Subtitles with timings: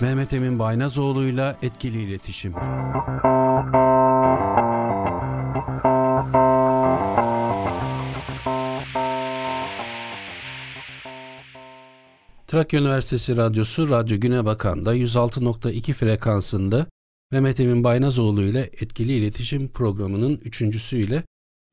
[0.00, 2.52] Mehmet Emin Baynazoğlu'yla etkili iletişim.
[12.46, 16.86] Trakya Üniversitesi Radyosu Radyo Güne Bakan'da 106.2 frekansında
[17.32, 21.22] Mehmet Emin Baynazoğlu ile etkili iletişim programının üçüncüsüyle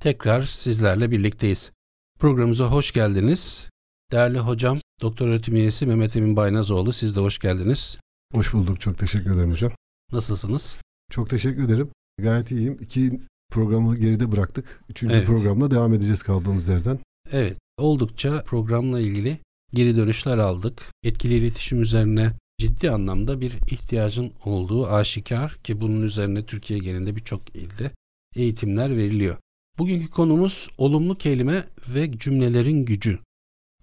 [0.01, 1.71] tekrar sizlerle birlikteyiz.
[2.19, 3.69] Programımıza hoş geldiniz.
[4.11, 8.02] Değerli hocam, doktor öğretim üyesi Mehmet Emin Baynazoğlu, siz de hoş geldiniz.
[8.33, 8.81] Hoş bulduk.
[8.81, 9.71] Çok teşekkür ederim hocam.
[10.11, 10.79] Nasılsınız?
[11.11, 11.89] Çok teşekkür ederim.
[12.21, 12.77] Gayet iyiyim.
[12.81, 13.19] İki
[13.51, 14.83] programı geride bıraktık.
[14.89, 15.27] Üçüncü evet.
[15.27, 16.99] programla devam edeceğiz kaldığımız yerden.
[17.31, 17.57] Evet.
[17.77, 19.37] Oldukça programla ilgili
[19.73, 20.81] geri dönüşler aldık.
[21.03, 27.55] Etkili iletişim üzerine ciddi anlamda bir ihtiyacın olduğu aşikar ki bunun üzerine Türkiye genelinde birçok
[27.55, 27.91] ilde
[28.35, 29.37] eğitimler veriliyor.
[29.77, 33.19] Bugünkü konumuz olumlu kelime ve cümlelerin gücü.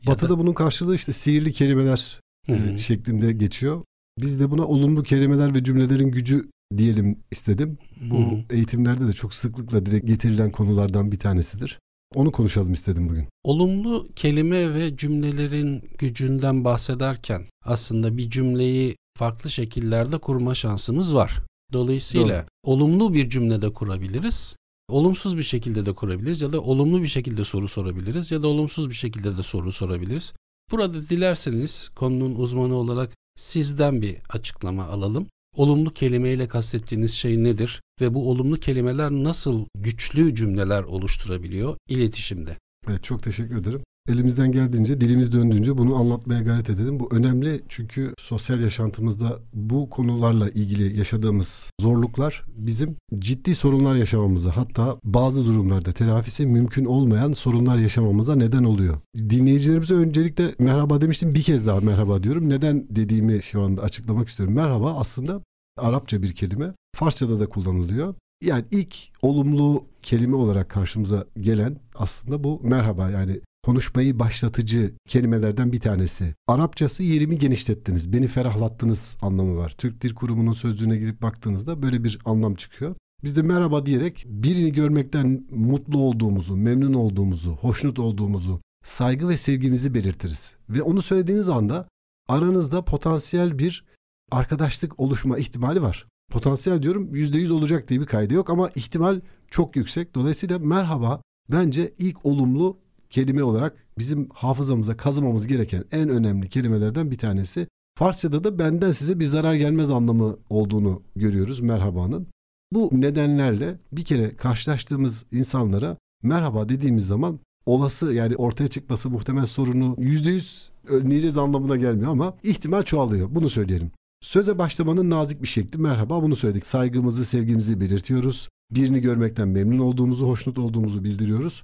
[0.07, 0.39] Batı'da da...
[0.39, 2.71] bunun karşılığı işte sihirli kelimeler Hı-hı.
[2.71, 3.83] E, şeklinde geçiyor.
[4.23, 7.79] Biz de buna olumlu kelimeler ve cümlelerin gücü diyelim istedim.
[8.11, 8.45] Bu Hı-hı.
[8.51, 11.79] eğitimlerde de çok sıklıkla direkt getirilen konulardan bir tanesidir.
[12.15, 13.27] Onu konuşalım istedim bugün.
[13.45, 21.43] Olumlu kelime ve cümlelerin gücünden bahsederken aslında bir cümleyi farklı şekillerde kurma şansımız var.
[21.73, 22.75] Dolayısıyla Doğru.
[22.75, 24.57] olumlu bir cümlede kurabiliriz.
[24.89, 28.91] Olumsuz bir şekilde de kurabiliriz ya da olumlu bir şekilde soru sorabiliriz ya da olumsuz
[28.91, 30.33] bir şekilde de soru sorabiliriz.
[30.71, 35.27] Burada dilerseniz konunun uzmanı olarak sizden bir açıklama alalım.
[35.57, 42.59] Olumlu kelimeyle kastettiğiniz şey nedir ve bu olumlu kelimeler nasıl güçlü cümleler oluşturabiliyor iletişimde?
[42.89, 43.83] Evet çok teşekkür ederim.
[44.09, 47.01] Elimizden geldiğince, dilimiz döndüğünce bunu anlatmaya gayret edelim.
[47.01, 54.97] Bu önemli çünkü sosyal yaşantımızda bu konularla ilgili yaşadığımız zorluklar bizim ciddi sorunlar yaşamamıza hatta
[55.05, 58.97] bazı durumlarda telafisi mümkün olmayan sorunlar yaşamamıza neden oluyor.
[59.17, 62.49] Dinleyicilerimize öncelikle merhaba demiştim bir kez daha merhaba diyorum.
[62.49, 64.55] Neden dediğimi şu anda açıklamak istiyorum.
[64.55, 65.41] Merhaba aslında
[65.79, 66.73] Arapça bir kelime.
[66.97, 68.15] Farsçada da kullanılıyor.
[68.45, 75.81] Yani ilk olumlu kelime olarak karşımıza gelen aslında bu merhaba yani konuşmayı başlatıcı kelimelerden bir
[75.81, 76.35] tanesi.
[76.49, 79.75] Arapçası yerimi genişlettiniz, beni ferahlattınız anlamı var.
[79.79, 82.95] Türk Dil Kurumu'nun sözlüğüne girip baktığınızda böyle bir anlam çıkıyor.
[83.25, 89.95] Biz de merhaba diyerek birini görmekten mutlu olduğumuzu, memnun olduğumuzu, hoşnut olduğumuzu, saygı ve sevgimizi
[89.95, 90.55] belirtiriz.
[90.69, 91.89] Ve onu söylediğiniz anda
[92.29, 93.85] aranızda potansiyel bir
[94.31, 96.07] arkadaşlık oluşma ihtimali var.
[96.33, 100.15] Potansiyel diyorum %100 olacak diye bir kaydı yok ama ihtimal çok yüksek.
[100.15, 102.79] Dolayısıyla merhaba bence ilk olumlu
[103.11, 107.67] kelime olarak bizim hafızamıza kazımamız gereken en önemli kelimelerden bir tanesi.
[107.99, 112.27] Farsçada da benden size bir zarar gelmez anlamı olduğunu görüyoruz merhabanın.
[112.73, 119.97] Bu nedenlerle bir kere karşılaştığımız insanlara merhaba dediğimiz zaman olası yani ortaya çıkması muhtemel sorunu
[119.99, 123.29] yüzde yüz önleyeceğiz anlamına gelmiyor ama ihtimal çoğalıyor.
[123.31, 123.91] Bunu söyleyelim.
[124.23, 126.67] Söze başlamanın nazik bir şekli merhaba bunu söyledik.
[126.67, 128.49] Saygımızı, sevgimizi belirtiyoruz.
[128.71, 131.63] Birini görmekten memnun olduğumuzu, hoşnut olduğumuzu bildiriyoruz.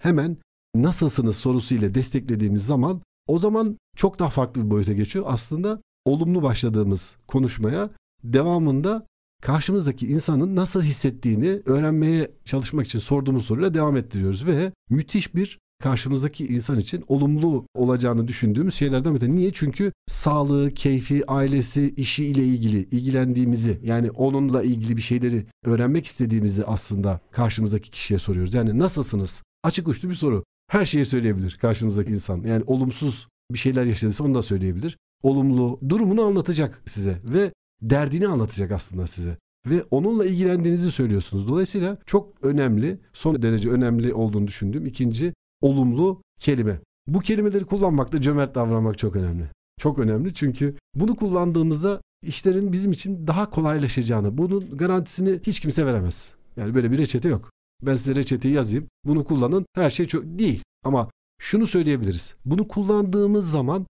[0.00, 0.36] Hemen
[0.74, 5.24] nasılsınız sorusu ile desteklediğimiz zaman o zaman çok daha farklı bir boyuta geçiyor.
[5.28, 7.90] Aslında olumlu başladığımız konuşmaya
[8.24, 9.06] devamında
[9.42, 16.46] karşımızdaki insanın nasıl hissettiğini öğrenmeye çalışmak için sorduğumuz soruyla devam ettiriyoruz ve müthiş bir karşımızdaki
[16.46, 19.36] insan için olumlu olacağını düşündüğümüz şeylerden biri.
[19.36, 19.52] Niye?
[19.52, 26.64] Çünkü sağlığı, keyfi, ailesi, işi ile ilgili ilgilendiğimizi yani onunla ilgili bir şeyleri öğrenmek istediğimizi
[26.64, 28.54] aslında karşımızdaki kişiye soruyoruz.
[28.54, 29.42] Yani nasılsınız?
[29.64, 32.42] Açık uçlu bir soru her şeyi söyleyebilir karşınızdaki insan.
[32.42, 34.98] Yani olumsuz bir şeyler yaşadıysa onu da söyleyebilir.
[35.22, 39.38] Olumlu durumunu anlatacak size ve derdini anlatacak aslında size.
[39.66, 41.48] Ve onunla ilgilendiğinizi söylüyorsunuz.
[41.48, 46.80] Dolayısıyla çok önemli, son derece önemli olduğunu düşündüğüm ikinci olumlu kelime.
[47.06, 49.44] Bu kelimeleri kullanmakta cömert davranmak çok önemli.
[49.80, 56.34] Çok önemli çünkü bunu kullandığımızda işlerin bizim için daha kolaylaşacağını, bunun garantisini hiç kimse veremez.
[56.56, 57.50] Yani böyle bir reçete yok.
[57.82, 58.86] Ben size reçeteyi yazayım.
[59.04, 59.66] Bunu kullanın.
[59.74, 60.62] Her şey çok değil.
[60.84, 62.36] Ama şunu söyleyebiliriz.
[62.44, 63.86] Bunu kullandığımız zaman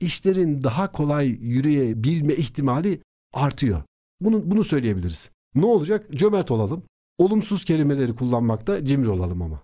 [0.00, 3.00] işlerin daha kolay yürüyebilme ihtimali
[3.34, 3.82] artıyor.
[4.20, 5.30] Bunu, bunu söyleyebiliriz.
[5.54, 6.10] Ne olacak?
[6.10, 6.82] Cömert olalım.
[7.18, 9.62] Olumsuz kelimeleri kullanmakta cimri olalım ama.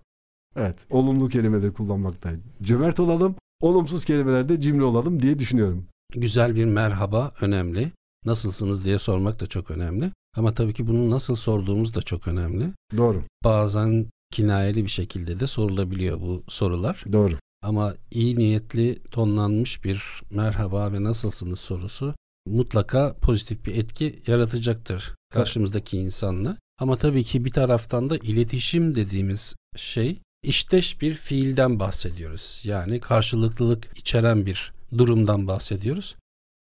[0.55, 2.29] Evet, olumlu kelimeleri kullanmakta
[2.61, 3.35] cömert olalım.
[3.61, 5.85] Olumsuz kelimelerde cimri olalım diye düşünüyorum.
[6.13, 7.91] Güzel bir merhaba önemli.
[8.27, 10.11] Nasılsınız diye sormak da çok önemli.
[10.35, 12.69] Ama tabii ki bunu nasıl sorduğumuz da çok önemli.
[12.97, 13.23] Doğru.
[13.43, 17.03] Bazen kinayeli bir şekilde de sorulabiliyor bu sorular.
[17.11, 17.35] Doğru.
[17.61, 22.15] Ama iyi niyetli tonlanmış bir merhaba ve nasılsınız sorusu
[22.47, 26.57] mutlaka pozitif bir etki yaratacaktır karşımızdaki insanla.
[26.79, 32.61] Ama tabii ki bir taraftan da iletişim dediğimiz şey işteş bir fiilden bahsediyoruz.
[32.63, 36.15] Yani karşılıklılık içeren bir durumdan bahsediyoruz.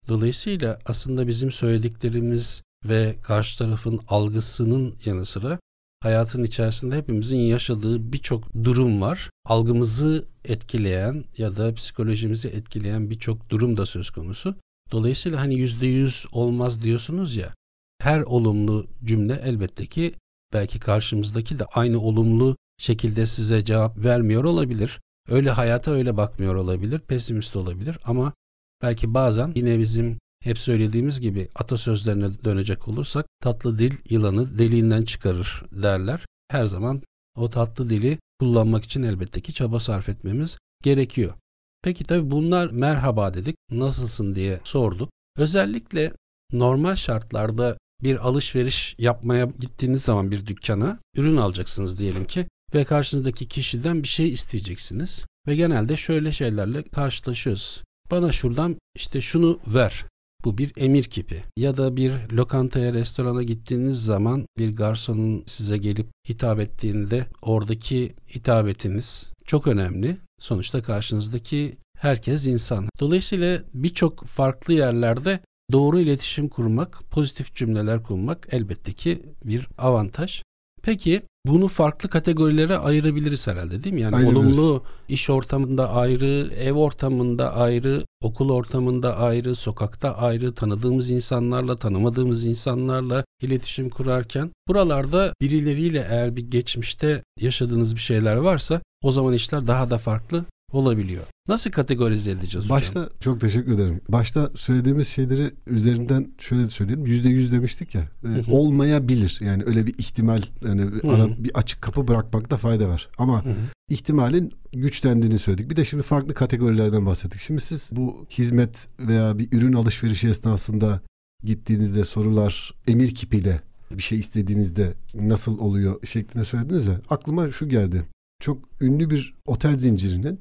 [0.09, 5.59] Dolayısıyla aslında bizim söylediklerimiz ve karşı tarafın algısının yanı sıra
[6.03, 9.31] hayatın içerisinde hepimizin yaşadığı birçok durum var.
[9.45, 14.55] Algımızı etkileyen ya da psikolojimizi etkileyen birçok durum da söz konusu.
[14.93, 17.55] Dolayısıyla hani yüzde yüz olmaz diyorsunuz ya.
[18.01, 20.15] Her olumlu cümle elbette ki
[20.53, 25.01] belki karşımızdaki de aynı olumlu şekilde size cevap vermiyor olabilir.
[25.29, 28.33] Öyle hayata öyle bakmıyor olabilir, pesimist olabilir ama
[28.83, 35.63] belki bazen yine bizim hep söylediğimiz gibi atasözlerine dönecek olursak tatlı dil yılanı deliğinden çıkarır
[35.73, 36.27] derler.
[36.49, 37.03] Her zaman
[37.37, 41.35] o tatlı dili kullanmak için elbette ki çaba sarf etmemiz gerekiyor.
[41.83, 45.11] Peki tabi bunlar merhaba dedik, nasılsın diye sorduk.
[45.37, 46.13] Özellikle
[46.53, 53.49] normal şartlarda bir alışveriş yapmaya gittiğiniz zaman bir dükkana ürün alacaksınız diyelim ki ve karşınızdaki
[53.49, 55.25] kişiden bir şey isteyeceksiniz.
[55.47, 57.83] Ve genelde şöyle şeylerle karşılaşıyoruz.
[58.13, 60.05] Bana şuradan işte şunu ver.
[60.45, 61.43] Bu bir emir kipi.
[61.57, 69.33] Ya da bir lokantaya, restorana gittiğiniz zaman bir garsonun size gelip hitap ettiğinde oradaki hitabetiniz
[69.47, 70.17] çok önemli.
[70.41, 72.89] Sonuçta karşınızdaki herkes insan.
[73.01, 75.41] Dolayısıyla birçok farklı yerlerde
[75.73, 80.43] doğru iletişim kurmak, pozitif cümleler kurmak elbette ki bir avantaj.
[80.83, 84.01] Peki bunu farklı kategorilere ayırabiliriz herhalde değil mi?
[84.01, 91.77] Yani olumlu iş ortamında ayrı, ev ortamında ayrı, okul ortamında ayrı, sokakta ayrı, tanıdığımız insanlarla,
[91.77, 99.33] tanımadığımız insanlarla iletişim kurarken buralarda birileriyle eğer bir geçmişte yaşadığınız bir şeyler varsa o zaman
[99.33, 101.25] işler daha da farklı olabiliyor.
[101.49, 103.13] Nasıl kategorize edeceğiz Başta hocam?
[103.21, 104.01] çok teşekkür ederim.
[104.09, 107.07] Başta söylediğimiz şeyleri üzerinden şöyle söyleyelim.
[107.07, 108.03] Yüzde yüz demiştik ya.
[108.25, 108.53] e, Hı hı.
[108.53, 109.39] olmayabilir.
[109.45, 113.09] Yani öyle bir ihtimal yani Hı ara, bir açık kapı bırakmakta fayda var.
[113.19, 113.45] Ama
[113.91, 115.71] ihtimalin güçlendiğini söyledik.
[115.71, 117.41] Bir de şimdi farklı kategorilerden bahsettik.
[117.41, 121.01] Şimdi siz bu hizmet veya bir ürün alışverişi esnasında
[121.45, 123.61] gittiğinizde sorular emir kipiyle
[123.91, 127.01] bir şey istediğinizde nasıl oluyor şeklinde söylediniz ya.
[127.11, 128.05] Aklıma şu geldi.
[128.41, 130.41] Çok ünlü bir otel zincirinin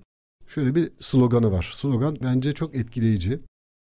[0.53, 1.71] şöyle bir sloganı var.
[1.73, 3.39] Slogan bence çok etkileyici.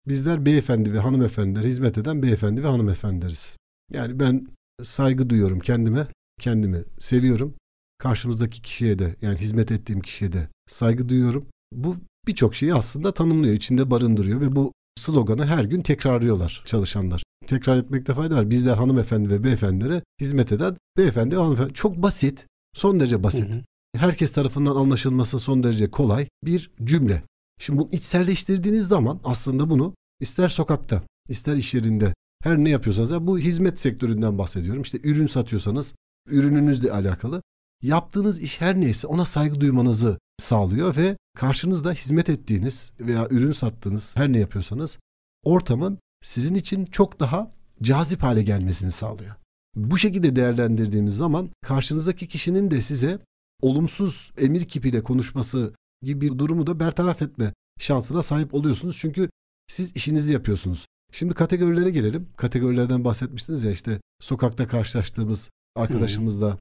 [0.08, 3.58] Bizler beyefendi ve hanımefendiler hizmet eden beyefendi ve hanımefendileriz.
[3.92, 4.48] Yani ben
[4.84, 6.08] saygı duyuyorum kendime,
[6.40, 7.56] kendimi seviyorum.
[7.98, 11.46] Karşımızdaki kişiye de yani hizmet ettiğim kişiye de saygı duyuyorum.
[11.72, 11.96] Bu
[12.28, 17.24] birçok şeyi aslında tanımlıyor, içinde barındırıyor ve bu sloganı her gün tekrarlıyorlar çalışanlar.
[17.48, 18.50] Tekrar etmekte fayda var.
[18.50, 21.74] Bizler hanımefendi ve beyefendilere hizmet eden beyefendi ve hanımefendi.
[21.74, 23.54] Çok basit, son derece basit.
[23.54, 23.64] Hı hı.
[24.00, 27.24] Herkes tarafından anlaşılması son derece kolay bir cümle.
[27.60, 32.14] Şimdi bunu içselleştirdiğiniz zaman aslında bunu ister sokakta, ister iş yerinde
[32.44, 34.82] her ne yapıyorsanız ya bu hizmet sektöründen bahsediyorum.
[34.82, 35.94] İşte ürün satıyorsanız
[36.28, 37.42] ürününüzle alakalı
[37.84, 44.18] yaptığınız iş her neyse ona saygı duymanızı sağlıyor ve karşınızda hizmet ettiğiniz veya ürün sattığınız
[44.18, 45.00] her ne yapıyorsanız
[45.44, 47.52] ortamın sizin için çok daha
[47.82, 49.36] cazip hale gelmesini sağlıyor.
[49.76, 53.20] Bu şekilde değerlendirdiğimiz zaman karşınızdaki kişinin de size
[53.62, 58.98] olumsuz emir kipiyle konuşması gibi bir durumu da bertaraf etme şansına sahip oluyorsunuz.
[59.00, 59.30] Çünkü
[59.68, 60.86] siz işinizi yapıyorsunuz.
[61.12, 62.30] Şimdi kategorilere gelelim.
[62.38, 66.58] Kategorilerden bahsetmiştiniz ya işte sokakta karşılaştığımız arkadaşımızla,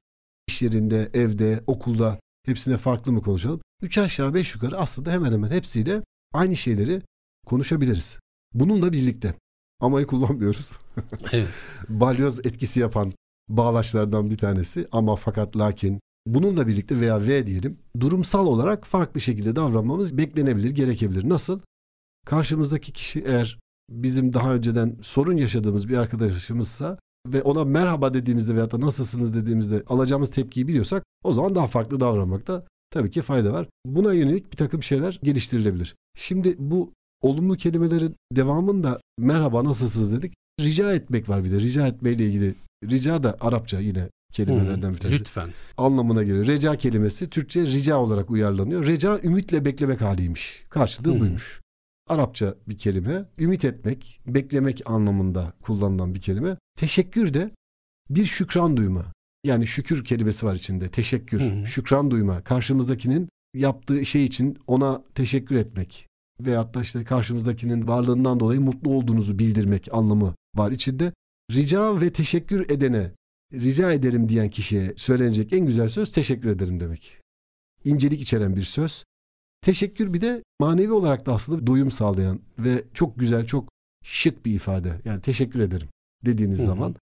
[0.47, 3.61] iş yerinde, evde, okulda hepsine farklı mı konuşalım?
[3.81, 6.01] Üç aşağı beş yukarı aslında hemen hemen hepsiyle
[6.33, 7.01] aynı şeyleri
[7.45, 8.19] konuşabiliriz.
[8.53, 9.33] Bununla birlikte
[9.79, 10.71] amayı kullanmıyoruz.
[11.31, 11.49] Evet.
[11.89, 13.13] Balyoz etkisi yapan
[13.49, 15.99] bağlaçlardan bir tanesi ama fakat lakin
[16.33, 21.29] bununla birlikte veya ve diyelim durumsal olarak farklı şekilde davranmamız beklenebilir, gerekebilir.
[21.29, 21.59] Nasıl?
[22.25, 23.59] Karşımızdaki kişi eğer
[23.89, 29.83] bizim daha önceden sorun yaşadığımız bir arkadaşımızsa ve ona merhaba dediğimizde veyahut da nasılsınız dediğimizde
[29.87, 33.67] alacağımız tepkiyi biliyorsak o zaman daha farklı davranmakta tabii ki fayda var.
[33.85, 35.95] Buna yönelik bir takım şeyler geliştirilebilir.
[36.17, 40.33] Şimdi bu olumlu kelimelerin devamında merhaba nasılsınız dedik.
[40.59, 41.59] Rica etmek var bir de.
[41.59, 42.55] Rica etmeyle ilgili.
[42.83, 45.19] Rica da Arapça yine kelimelerden bir tanesi.
[45.19, 45.49] Lütfen.
[45.77, 46.47] Anlamına geliyor.
[46.47, 48.85] Reca kelimesi Türkçe rica olarak uyarlanıyor.
[48.85, 50.63] Reca ümitle beklemek haliymiş.
[50.69, 51.19] Karşılığı Hı.
[51.19, 51.61] buymuş.
[52.09, 53.25] Arapça bir kelime.
[53.39, 56.57] Ümit etmek, beklemek anlamında kullanılan bir kelime.
[56.75, 57.51] Teşekkür de
[58.09, 59.05] bir şükran duyma.
[59.45, 60.89] Yani şükür kelimesi var içinde.
[60.89, 61.67] Teşekkür, hı.
[61.67, 62.41] şükran duyma.
[62.43, 66.07] Karşımızdakinin yaptığı şey için ona teşekkür etmek.
[66.41, 71.13] Veyahut da işte karşımızdakinin varlığından dolayı mutlu olduğunuzu bildirmek anlamı var içinde.
[71.51, 73.11] Rica ve teşekkür edene,
[73.53, 77.21] rica ederim diyen kişiye söylenecek en güzel söz teşekkür ederim demek.
[77.85, 79.03] İncelik içeren bir söz.
[79.61, 83.69] Teşekkür bir de manevi olarak da aslında doyum sağlayan ve çok güzel, çok
[84.03, 85.01] şık bir ifade.
[85.05, 85.87] Yani teşekkür ederim
[86.25, 86.67] dediğiniz Hı hı.
[86.67, 86.95] zaman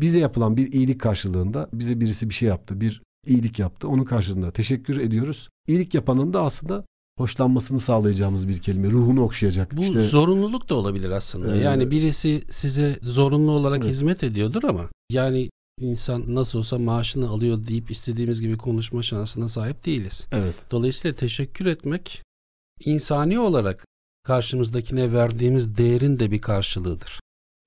[0.00, 3.88] bize yapılan bir iyilik karşılığında bize birisi bir şey yaptı, bir iyilik yaptı.
[3.88, 5.48] Onun karşılığında teşekkür ediyoruz.
[5.68, 6.84] İyilik yapanın da aslında
[7.18, 8.90] hoşlanmasını sağlayacağımız bir kelime.
[8.90, 9.76] Ruhunu okşayacak.
[9.76, 11.56] Bu işte, zorunluluk da olabilir aslında.
[11.56, 13.90] Ee, yani birisi size zorunlu olarak Evet.
[13.90, 19.86] hizmet ediyordur ama yani insan nasıl olsa maaşını alıyor deyip istediğimiz gibi konuşma şansına sahip
[19.86, 20.26] değiliz.
[20.32, 20.54] Evet.
[20.70, 22.22] Dolayısıyla teşekkür etmek
[22.84, 23.84] insani olarak
[24.24, 27.20] karşımızdakine verdiğimiz değerin de bir karşılığıdır.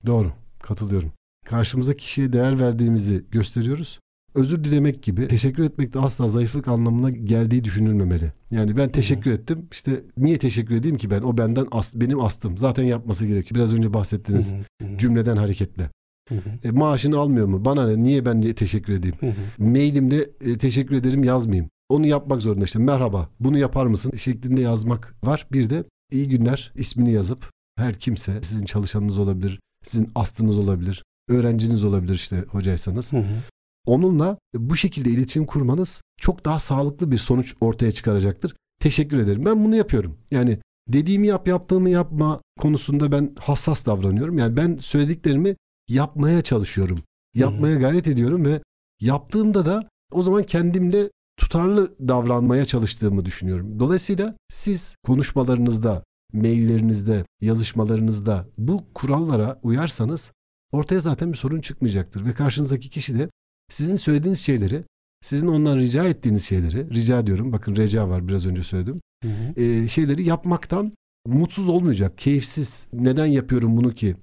[0.06, 0.32] Doğru.
[0.62, 1.12] Katılıyorum.
[1.46, 3.98] Karşımızdaki kişiye değer verdiğimizi gösteriyoruz.
[4.34, 8.32] Özür dilemek gibi teşekkür etmek de asla zayıflık anlamına geldiği düşünülmemeli.
[8.50, 9.68] Yani ben teşekkür ettim.
[9.72, 11.22] İşte niye teşekkür edeyim ki ben?
[11.22, 12.58] O benden as- benim astım.
[12.58, 13.60] Zaten yapması gerekiyor.
[13.60, 15.90] Biraz önce bahsettiğiniz Hı hı, hı cümleden hareketle.
[16.28, 17.64] Hı, hı E, maaşını almıyor mu?
[17.64, 18.02] Bana ne?
[18.02, 19.16] Niye ben niye teşekkür edeyim?
[19.20, 19.70] hı, hı.
[19.70, 21.70] Mailimde e, teşekkür ederim yazmayayım.
[21.88, 22.78] Onu yapmak zorunda işte.
[22.78, 23.28] Merhaba.
[23.40, 24.12] Bunu yapar mısın?
[24.16, 25.46] şeklinde yazmak var.
[25.52, 31.84] Bir de iyi günler ismini yazıp her kimse sizin çalışanınız olabilir, sizin astınız olabilir, öğrenciniz
[31.84, 33.12] olabilir işte hocaysanız.
[33.12, 33.42] Hı hı.
[33.86, 38.54] Onunla bu şekilde iletişim kurmanız çok daha sağlıklı bir sonuç ortaya çıkaracaktır.
[38.80, 39.44] Teşekkür ederim.
[39.44, 40.18] Ben bunu yapıyorum.
[40.30, 40.58] Yani
[40.88, 44.38] dediğimi yap, yaptığımı yapma konusunda ben hassas davranıyorum.
[44.38, 45.56] Yani ben söylediklerimi
[45.88, 46.98] yapmaya çalışıyorum.
[47.34, 48.62] Yapmaya gayret ediyorum ve
[49.00, 53.78] yaptığımda da o zaman kendimle tutarlı davranmaya çalıştığımı düşünüyorum.
[53.78, 60.32] Dolayısıyla siz konuşmalarınızda, maillerinizde, yazışmalarınızda bu kurallara uyarsanız
[60.72, 63.30] ortaya zaten bir sorun çıkmayacaktır ve karşınızdaki kişi de
[63.70, 64.84] sizin söylediğiniz şeyleri,
[65.22, 69.60] sizin ondan rica ettiğiniz şeyleri, rica ediyorum bakın rica var biraz önce söyledim, Hı hı.
[69.60, 70.92] e, şeyleri yapmaktan
[71.26, 72.86] mutsuz olmayacak, keyifsiz.
[72.92, 74.16] Neden yapıyorum bunu ki?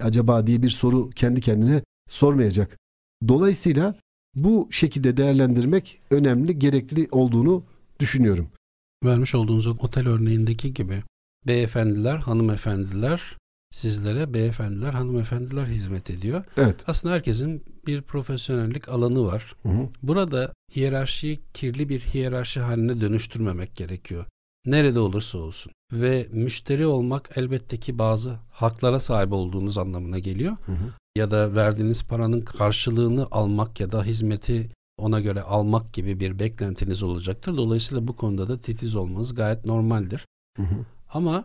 [0.00, 2.78] Acaba diye bir soru kendi kendine sormayacak.
[3.28, 3.94] Dolayısıyla
[4.34, 7.64] bu şekilde değerlendirmek önemli, gerekli olduğunu
[8.00, 8.48] düşünüyorum.
[9.04, 11.02] Vermiş olduğunuz otel örneğindeki gibi
[11.46, 13.36] beyefendiler, hanımefendiler
[13.70, 16.44] sizlere beyefendiler, hanımefendiler hizmet ediyor.
[16.56, 16.76] Evet.
[16.86, 19.56] Aslında herkesin bir profesyonellik alanı var.
[19.62, 19.88] Hı hı.
[20.02, 24.24] Burada hiyerarşiyi kirli bir hiyerarşi haline dönüştürmemek gerekiyor.
[24.66, 25.72] Nerede olursa olsun.
[25.92, 30.56] Ve müşteri olmak elbette ki bazı haklara sahip olduğunuz anlamına geliyor.
[30.66, 30.92] Hı hı.
[31.16, 37.02] Ya da verdiğiniz paranın karşılığını almak ya da hizmeti ona göre almak gibi bir beklentiniz
[37.02, 37.56] olacaktır.
[37.56, 40.26] Dolayısıyla bu konuda da titiz olmanız gayet normaldir.
[40.56, 40.84] Hı hı.
[41.12, 41.44] Ama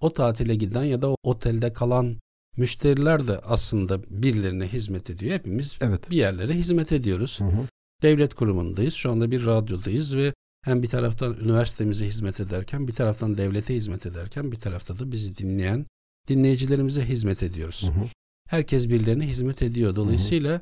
[0.00, 2.16] o tatile giden ya da o otelde kalan
[2.56, 5.34] müşteriler de aslında birilerine hizmet ediyor.
[5.34, 6.10] Hepimiz Evet.
[6.10, 7.40] bir yerlere hizmet ediyoruz.
[7.40, 7.68] Hı hı.
[8.02, 8.94] Devlet kurumundayız.
[8.94, 10.34] Şu anda bir radyodayız ve
[10.64, 15.36] hem bir taraftan üniversitemize hizmet ederken, bir taraftan devlete hizmet ederken, bir tarafta da bizi
[15.36, 15.86] dinleyen
[16.28, 17.82] dinleyicilerimize hizmet ediyoruz.
[17.82, 18.08] Hı hı.
[18.48, 19.96] Herkes birilerine hizmet ediyor.
[19.96, 20.60] Dolayısıyla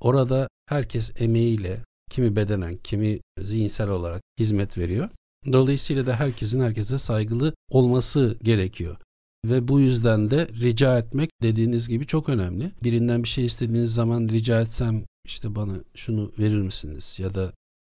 [0.00, 5.08] orada herkes emeğiyle, kimi bedenen, kimi zihinsel olarak hizmet veriyor.
[5.52, 8.96] Dolayısıyla da herkesin herkese saygılı olması gerekiyor.
[9.44, 12.72] Ve bu yüzden de rica etmek dediğiniz gibi çok önemli.
[12.82, 17.52] Birinden bir şey istediğiniz zaman rica etsem işte bana şunu verir misiniz ya da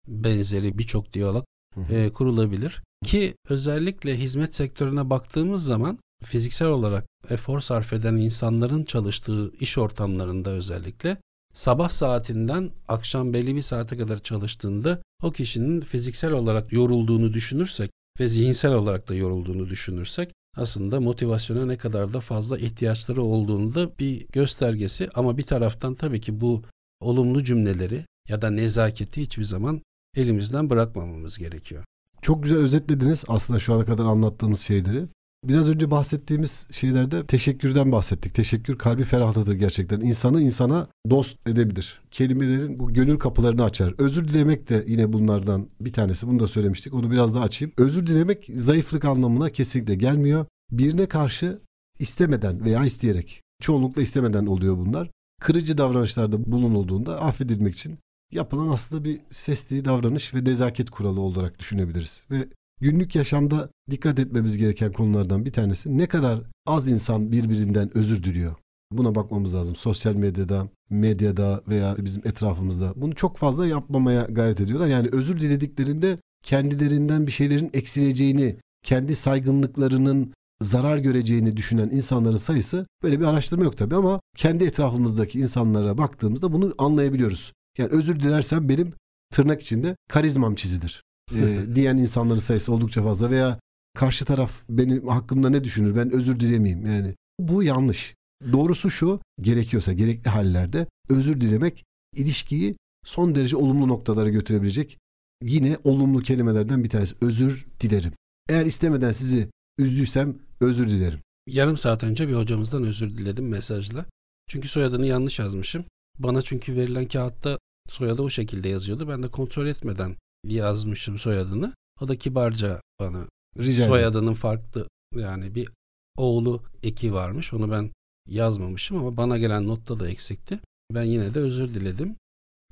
[0.09, 1.45] benzeri birçok diyalog
[1.91, 2.83] e, kurulabilir.
[3.05, 10.51] Ki özellikle hizmet sektörüne baktığımız zaman fiziksel olarak efor sarf eden insanların çalıştığı iş ortamlarında
[10.51, 11.17] özellikle
[11.55, 18.29] sabah saatinden akşam belli bir saate kadar çalıştığında o kişinin fiziksel olarak yorulduğunu düşünürsek ve
[18.29, 24.27] zihinsel olarak da yorulduğunu düşünürsek aslında motivasyona ne kadar da fazla ihtiyaçları olduğunu da bir
[24.29, 26.63] göstergesi ama bir taraftan tabii ki bu
[27.01, 29.83] olumlu cümleleri ya da nezaketi hiçbir zaman
[30.17, 31.85] elimizden bırakmamamız gerekiyor.
[32.23, 35.07] Çok güzel özetlediniz aslında şu ana kadar anlattığımız şeyleri.
[35.45, 38.35] Biraz önce bahsettiğimiz şeylerde teşekkürden bahsettik.
[38.35, 40.01] Teşekkür kalbi ferahlatır gerçekten.
[40.01, 42.01] İnsanı insana dost edebilir.
[42.11, 43.95] Kelimelerin bu gönül kapılarını açar.
[43.99, 46.27] Özür dilemek de yine bunlardan bir tanesi.
[46.27, 46.95] Bunu da söylemiştik.
[46.95, 47.75] Onu biraz daha açayım.
[47.79, 50.47] Özür dilemek zayıflık anlamına kesinlikle gelmiyor.
[50.71, 51.59] Birine karşı
[51.99, 53.43] istemeden veya isteyerek.
[53.63, 55.11] Çoğunlukla istemeden oluyor bunlar.
[55.41, 57.99] Kırıcı davranışlarda bulunulduğunda affedilmek için
[58.37, 62.25] yapılan aslında bir sesli davranış ve nezaket kuralı olarak düşünebiliriz.
[62.31, 62.49] Ve
[62.81, 68.55] günlük yaşamda dikkat etmemiz gereken konulardan bir tanesi ne kadar az insan birbirinden özür diliyor.
[68.93, 69.77] Buna bakmamız lazım.
[69.77, 72.93] Sosyal medyada, medyada veya bizim etrafımızda.
[72.97, 74.87] Bunu çok fazla yapmamaya gayret ediyorlar.
[74.87, 83.21] Yani özür dilediklerinde kendilerinden bir şeylerin eksileceğini, kendi saygınlıklarının zarar göreceğini düşünen insanların sayısı böyle
[83.21, 87.53] bir araştırma yok tabii ama kendi etrafımızdaki insanlara baktığımızda bunu anlayabiliyoruz.
[87.79, 88.93] Yani özür dilersem benim
[89.33, 91.03] tırnak içinde karizmam çizilir
[91.35, 93.61] e, diyen insanların sayısı oldukça fazla veya
[93.95, 98.15] karşı taraf benim hakkımda ne düşünür ben özür dilemeyeyim yani bu yanlış.
[98.53, 101.85] Doğrusu şu gerekiyorsa gerekli hallerde özür dilemek
[102.17, 104.99] ilişkiyi son derece olumlu noktalara götürebilecek
[105.43, 108.13] yine olumlu kelimelerden bir tanesi özür dilerim.
[108.49, 111.21] Eğer istemeden sizi üzdüysem özür dilerim.
[111.47, 114.07] Yarım saat önce bir hocamızdan özür diledim mesajla.
[114.49, 115.85] Çünkü soyadını yanlış yazmışım.
[116.19, 119.09] Bana çünkü verilen kağıtta soyadı o şekilde yazıyordu.
[119.09, 121.75] Ben de kontrol etmeden yazmışım soyadını.
[122.01, 123.27] O da kibarca bana
[123.59, 125.69] Rica Soyadının farklı yani bir
[126.17, 127.53] oğlu eki varmış.
[127.53, 127.91] Onu ben
[128.29, 130.61] yazmamışım ama bana gelen notta da eksikti.
[130.95, 132.17] Ben yine de özür diledim.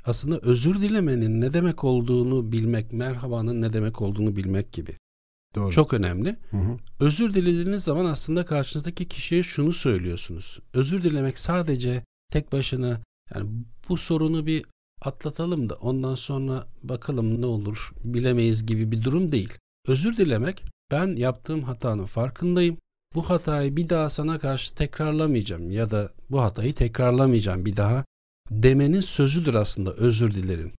[0.05, 4.97] Aslında özür dilemenin ne demek olduğunu bilmek, merhabanın ne demek olduğunu bilmek gibi.
[5.55, 5.73] Doğru.
[5.73, 6.37] Çok önemli.
[6.51, 6.77] Hı hı.
[7.01, 10.61] Özür dilediğiniz zaman aslında karşınızdaki kişiye şunu söylüyorsunuz.
[10.73, 13.01] Özür dilemek sadece tek başına
[13.35, 13.51] yani
[13.89, 14.65] bu sorunu bir
[15.07, 19.53] atlatalım da ondan sonra bakalım ne olur bilemeyiz gibi bir durum değil.
[19.87, 22.79] Özür dilemek ben yaptığım hatanın farkındayım.
[23.15, 28.05] Bu hatayı bir daha sana karşı tekrarlamayacağım ya da bu hatayı tekrarlamayacağım bir daha
[28.51, 30.73] demenin sözüdür aslında özür dilerim.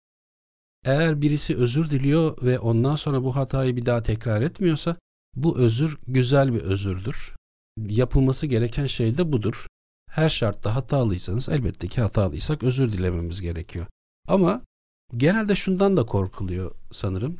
[0.85, 4.95] Eğer birisi özür diliyor ve ondan sonra bu hatayı bir daha tekrar etmiyorsa
[5.35, 7.35] bu özür güzel bir özürdür.
[7.77, 9.67] Yapılması gereken şey de budur.
[10.09, 13.85] Her şartta hatalıysanız elbette ki hatalıysak özür dilememiz gerekiyor.
[14.27, 14.61] Ama
[15.17, 17.37] genelde şundan da korkuluyor sanırım.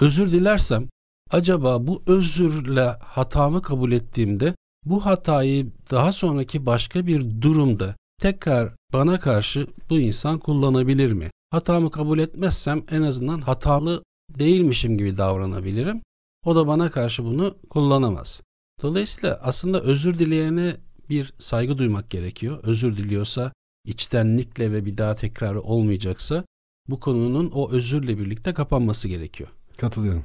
[0.00, 0.88] Özür dilersem
[1.30, 9.20] acaba bu özürle hatamı kabul ettiğimde bu hatayı daha sonraki başka bir durumda tekrar bana
[9.20, 11.30] karşı bu insan kullanabilir mi?
[11.50, 16.02] Hatamı kabul etmezsem en azından hatalı değilmişim gibi davranabilirim.
[16.44, 18.40] O da bana karşı bunu kullanamaz.
[18.82, 20.76] Dolayısıyla aslında özür dileyene
[21.10, 22.60] bir saygı duymak gerekiyor.
[22.62, 23.52] Özür diliyorsa
[23.84, 26.44] içtenlikle ve bir daha tekrarı olmayacaksa
[26.88, 29.48] bu konunun o özürle birlikte kapanması gerekiyor.
[29.76, 30.24] Katılıyorum.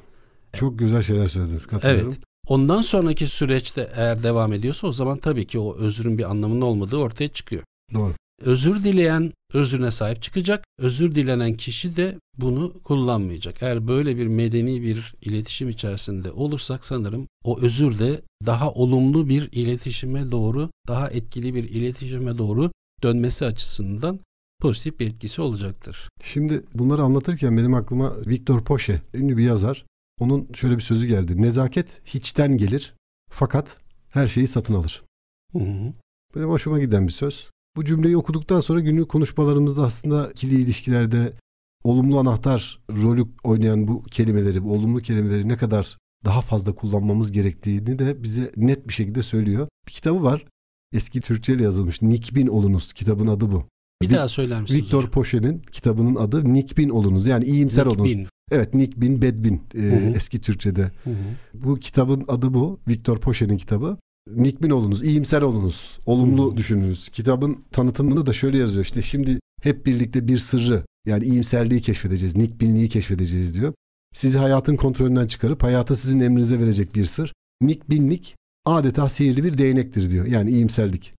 [0.52, 1.66] Çok güzel şeyler söylediniz.
[1.66, 2.08] Katılıyorum.
[2.08, 2.20] Evet.
[2.48, 6.96] Ondan sonraki süreçte eğer devam ediyorsa o zaman tabii ki o özrün bir anlamının olmadığı
[6.96, 7.62] ortaya çıkıyor.
[7.94, 8.14] Doğru.
[8.40, 10.64] Özür dileyen özrüne sahip çıkacak.
[10.78, 13.62] Özür dilenen kişi de bunu kullanmayacak.
[13.62, 19.48] Eğer böyle bir medeni bir iletişim içerisinde olursak sanırım o özür de daha olumlu bir
[19.52, 22.70] iletişime doğru, daha etkili bir iletişime doğru
[23.02, 24.20] dönmesi açısından
[24.60, 26.08] pozitif bir etkisi olacaktır.
[26.22, 29.86] Şimdi bunları anlatırken benim aklıma Victor Poche, ünlü bir yazar.
[30.20, 31.42] Onun şöyle bir sözü geldi.
[31.42, 32.94] Nezaket hiçten gelir
[33.30, 33.78] fakat
[34.10, 35.04] her şeyi satın alır.
[35.52, 35.92] Hı hı.
[36.36, 37.50] Benim hoşuma giden bir söz.
[37.76, 41.32] Bu cümleyi okuduktan sonra günlük konuşmalarımızda aslında ikili ilişkilerde
[41.84, 47.98] olumlu anahtar rolü oynayan bu kelimeleri, bu olumlu kelimeleri ne kadar daha fazla kullanmamız gerektiğini
[47.98, 49.68] de bize net bir şekilde söylüyor.
[49.86, 50.44] Bir kitabı var.
[50.94, 52.02] Eski Türkçe ile yazılmış.
[52.02, 52.92] Nikbin olunuz.
[52.92, 53.64] Kitabın adı bu.
[54.02, 55.10] Bir Vi- daha söyler misiniz Victor hocam?
[55.10, 57.26] Poche'nin kitabının adı Nikbin olunuz.
[57.26, 58.10] Yani iyimser Nick olunuz.
[58.12, 58.26] Bin.
[58.52, 60.12] Evet Nikbin Bedbin e, Hı hı.
[60.16, 60.82] eski Türkçe'de.
[61.04, 61.14] Hı hı.
[61.54, 62.78] Bu kitabın adı bu.
[62.88, 63.96] Victor Poche'nin kitabı.
[64.36, 66.56] Nikbin olunuz, iyimser olunuz, olumlu Hmm.
[66.56, 67.08] düşününüz.
[67.08, 72.88] Kitabın tanıtımında da şöyle yazıyor işte şimdi hep birlikte bir sırrı yani iyimserliği keşfedeceğiz, nikbinliği
[72.88, 73.72] keşfedeceğiz diyor.
[74.14, 77.32] Sizi hayatın kontrolünden çıkarıp hayatı sizin emrinize verecek bir sır.
[77.62, 78.36] Nikbinlik
[78.74, 80.26] adeta sihirli bir değnektir diyor.
[80.26, 81.14] Yani iyimserlik.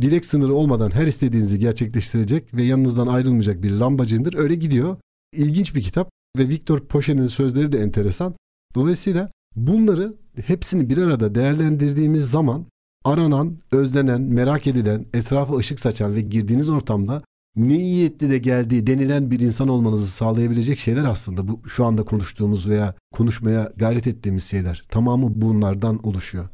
[0.00, 4.34] Dilek sınırı olmadan her istediğinizi gerçekleştirecek ve yanınızdan ayrılmayacak bir lambacındır.
[4.34, 4.96] Öyle gidiyor.
[5.32, 8.34] İlginç bir kitap ve Victor Poche'nin sözleri de enteresan.
[8.74, 12.66] Dolayısıyla bunları hepsini bir arada değerlendirdiğimiz zaman
[13.04, 17.22] aranan, özlenen, merak edilen, etrafa ışık saçan ve girdiğiniz ortamda
[17.56, 22.68] ne niyetli de geldiği denilen bir insan olmanızı sağlayabilecek şeyler aslında bu şu anda konuştuğumuz
[22.68, 24.82] veya konuşmaya gayret ettiğimiz şeyler.
[24.88, 26.48] Tamamı bunlardan oluşuyor.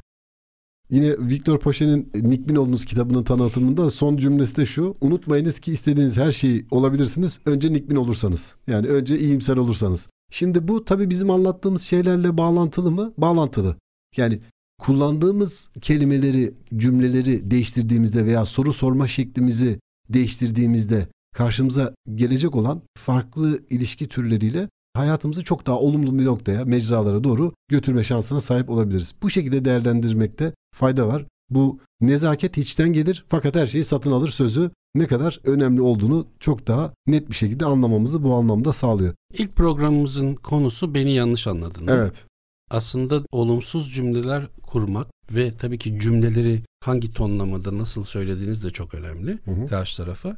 [0.90, 4.96] Yine Victor Poche'nin Nikbin olduğunuz kitabının tanıtımında son cümlesi de şu.
[5.00, 7.40] Unutmayınız ki istediğiniz her şeyi olabilirsiniz.
[7.46, 8.54] Önce Nikbin olursanız.
[8.66, 10.08] Yani önce iyimser olursanız.
[10.30, 13.12] Şimdi bu tabii bizim anlattığımız şeylerle bağlantılı mı?
[13.18, 13.76] Bağlantılı.
[14.16, 14.40] Yani
[14.78, 24.68] kullandığımız kelimeleri, cümleleri değiştirdiğimizde veya soru sorma şeklimizi değiştirdiğimizde karşımıza gelecek olan farklı ilişki türleriyle
[24.94, 29.14] hayatımızı çok daha olumlu bir noktaya, mecralara doğru götürme şansına sahip olabiliriz.
[29.22, 31.24] Bu şekilde değerlendirmekte fayda var.
[31.50, 36.66] Bu nezaket içten gelir fakat her şeyi satın alır sözü ne kadar önemli olduğunu çok
[36.66, 39.14] daha net bir şekilde anlamamızı bu anlamda sağlıyor.
[39.34, 41.86] İlk programımızın konusu beni yanlış anladın.
[41.86, 42.24] Evet.
[42.70, 49.38] Aslında olumsuz cümleler kurmak ve tabii ki cümleleri hangi tonlamada nasıl söylediğiniz de çok önemli
[49.44, 49.66] Hı hı.
[49.66, 50.36] karşı tarafa.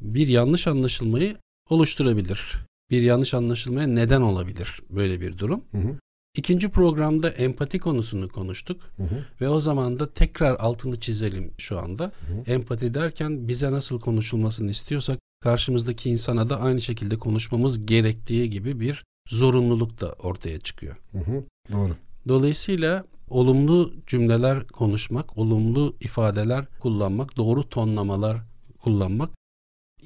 [0.00, 1.36] Bir yanlış anlaşılmayı
[1.70, 2.58] oluşturabilir.
[2.90, 5.64] Bir yanlış anlaşılmaya neden olabilir böyle bir durum.
[5.70, 5.98] Hı hı.
[6.36, 9.24] İkinci programda empati konusunu konuştuk Hı hı.
[9.40, 12.04] ve o zaman da tekrar altını çizelim şu anda.
[12.04, 12.52] hı.
[12.52, 19.04] Empati derken bize nasıl konuşulmasını istiyorsak karşımızdaki insana da aynı şekilde konuşmamız gerektiği gibi bir
[19.28, 20.96] zorunluluk da ortaya çıkıyor.
[21.12, 21.44] Hı hı.
[21.72, 21.96] Doğru.
[22.28, 28.38] Dolayısıyla olumlu cümleler konuşmak, olumlu ifadeler kullanmak, doğru tonlamalar
[28.82, 29.30] kullanmak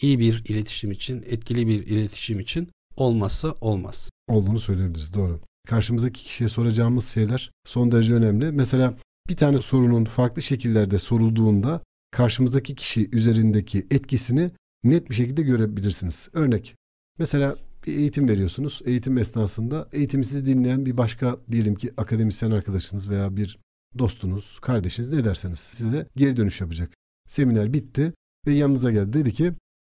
[0.03, 4.11] iyi bir iletişim için, etkili bir iletişim için olmazsa olmaz.
[4.29, 5.14] olduğunu söyleyebiliriz.
[5.14, 5.41] Doğru.
[5.68, 8.52] Karşımızdaki kişiye soracağımız şeyler son derece önemli.
[8.52, 8.94] Mesela
[9.28, 14.50] bir tane sorunun farklı şekillerde sorulduğunda karşımızdaki kişi üzerindeki etkisini
[14.85, 16.28] net bir şekilde görebilirsiniz.
[16.33, 16.74] Örnek.
[17.18, 18.83] Mesela bir eğitim veriyorsunuz.
[18.85, 23.59] Eğitim esnasında eğitimi sizi dinleyen bir başka diyelim ki akademisyen arkadaşınız veya bir
[23.98, 26.94] dostunuz, kardeşiniz ne derseniz size geri dönüş yapacak.
[27.26, 28.12] Seminer bitti
[28.46, 29.12] ve yanınıza geldi.
[29.12, 29.52] Dedi ki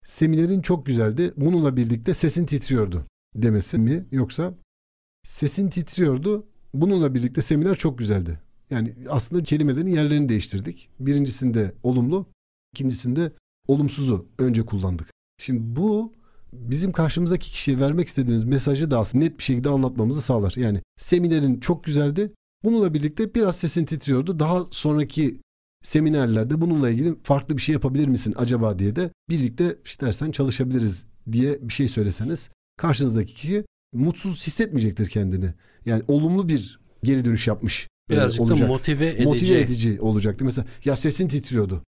[0.05, 1.33] seminerin çok güzeldi.
[1.37, 4.55] Bununla birlikte sesin titriyordu demesi mi yoksa
[5.23, 6.47] sesin titriyordu.
[6.75, 8.41] Bununla birlikte seminer çok güzeldi.
[8.71, 10.89] Yani aslında kelimelerin yerlerini değiştirdik.
[11.01, 12.27] Birincisinde olumlu,
[12.75, 13.33] ikincisinde
[13.69, 15.11] olumsuzu önce kullandık.
[15.39, 16.13] Şimdi bu
[16.53, 20.55] bizim karşımızdaki kişiye vermek istediğimiz mesajı da aslında net bir şekilde anlatmamızı sağlar.
[20.57, 22.33] Yani seminerin çok güzeldi.
[22.65, 24.39] Bununla birlikte biraz sesin titriyordu.
[24.39, 25.41] Daha sonraki
[25.83, 31.69] seminerlerde bununla ilgili farklı bir şey yapabilir misin acaba diye de birlikte istersen çalışabiliriz diye
[31.69, 35.55] bir şey söyleseniz karşınızdaki kişi mutsuz hissetmeyecektir kendini.
[35.87, 37.89] Yani olumlu bir geri dönüş yapmış.
[38.11, 39.25] E, Birazcık da motive edici.
[39.25, 40.45] Motive edici olacaktı.
[40.45, 41.83] Mesela ya sesin titriyordu.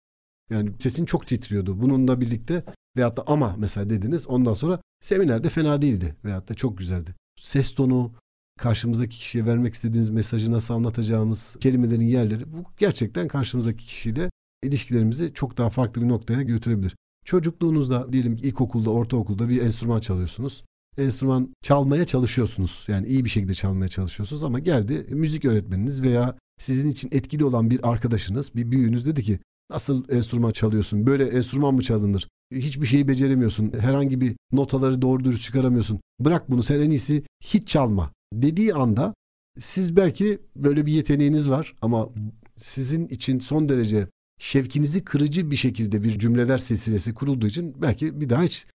[0.50, 1.80] Yani sesin çok titriyordu.
[1.80, 2.64] Bununla birlikte
[2.96, 7.14] veyahut da ama mesela dediniz ondan sonra seminerde fena değildi veyahut da çok güzeldi.
[7.40, 8.12] Ses tonu,
[8.58, 14.30] karşımızdaki kişiye vermek istediğimiz mesajı nasıl anlatacağımız kelimelerin yerleri bu gerçekten karşımızdaki kişiyle
[14.62, 16.96] ilişkilerimizi çok daha farklı bir noktaya götürebilir.
[17.24, 20.64] Çocukluğunuzda diyelim ki ilkokulda, ortaokulda bir enstrüman çalıyorsunuz.
[20.98, 22.84] Enstrüman çalmaya çalışıyorsunuz.
[22.88, 27.70] Yani iyi bir şekilde çalmaya çalışıyorsunuz ama geldi müzik öğretmeniniz veya sizin için etkili olan
[27.70, 29.38] bir arkadaşınız, bir büyüğünüz dedi ki
[29.70, 31.06] nasıl enstrüman çalıyorsun?
[31.06, 32.28] Böyle enstrüman mı çalınır?
[32.52, 33.72] Hiçbir şeyi beceremiyorsun.
[33.80, 36.00] Herhangi bir notaları doğru dürüst çıkaramıyorsun.
[36.20, 39.14] Bırak bunu sen en iyisi hiç çalma dediği anda
[39.58, 42.08] siz belki böyle bir yeteneğiniz var ama
[42.56, 44.08] sizin için son derece
[44.40, 48.66] şevkinizi kırıcı bir şekilde bir cümleler silsilesi kurulduğu için belki bir daha hiç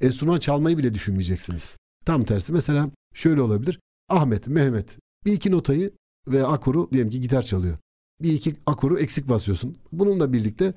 [0.00, 1.76] enstrüman çalmayı bile düşünmeyeceksiniz.
[2.04, 3.80] Tam tersi mesela şöyle olabilir.
[4.08, 5.92] Ahmet, Mehmet bir iki notayı
[6.28, 7.78] ve akoru diyelim ki gitar çalıyor.
[8.20, 9.78] Bir iki akoru eksik basıyorsun.
[9.92, 10.74] Bununla birlikte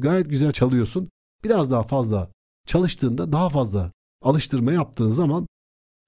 [0.00, 1.08] gayet güzel çalıyorsun.
[1.44, 2.30] Biraz daha fazla
[2.66, 5.46] çalıştığında daha fazla alıştırma yaptığın zaman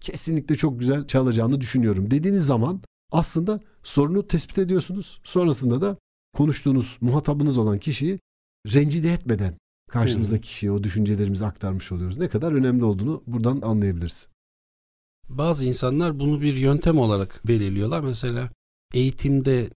[0.01, 5.20] kesinlikle çok güzel çalacağını düşünüyorum dediğiniz zaman aslında sorunu tespit ediyorsunuz.
[5.25, 5.96] Sonrasında da
[6.37, 8.18] konuştuğunuz muhatabınız olan kişiyi
[8.66, 9.55] rencide etmeden
[9.93, 12.19] karşımızdaki kişiye o düşüncelerimizi aktarmış oluyoruz.
[12.19, 14.29] Ne kadar önemli olduğunu buradan anlayabiliriz.
[15.29, 18.01] Bazı insanlar bunu bir yöntem olarak belirliyorlar.
[18.01, 18.51] Mesela
[18.95, 19.71] eğitimde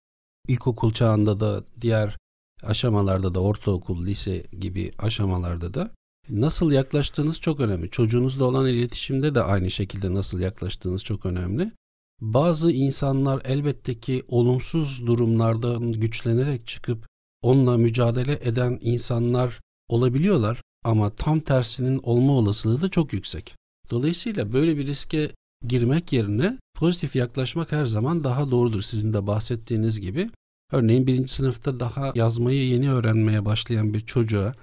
[0.49, 2.19] ilkokul çağında da diğer
[2.63, 5.91] aşamalarda da ortaokul, lise gibi aşamalarda da
[6.29, 7.91] Nasıl yaklaştığınız çok önemli.
[7.91, 11.73] Çocuğunuzla olan iletişimde de aynı şekilde nasıl yaklaştığınız çok önemli.
[12.21, 17.07] Bazı insanlar elbette ki olumsuz durumlardan güçlenerek çıkıp
[17.43, 23.55] onunla mücadele eden insanlar olabiliyorlar ama tam tersinin olma olasılığı da çok yüksek.
[23.91, 25.31] Dolayısıyla böyle bir riske
[25.67, 30.31] girmek yerine pozitif yaklaşmak her zaman daha doğrudur sizin de bahsettiğiniz gibi.
[30.73, 34.55] Örneğin birinci sınıfta daha yazmayı yeni öğrenmeye başlayan bir çocuğa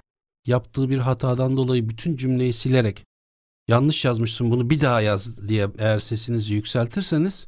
[0.46, 3.04] yaptığı bir hatadan dolayı bütün cümleyi silerek
[3.68, 7.46] yanlış yazmışsın bunu bir daha yaz diye eğer sesinizi yükseltirseniz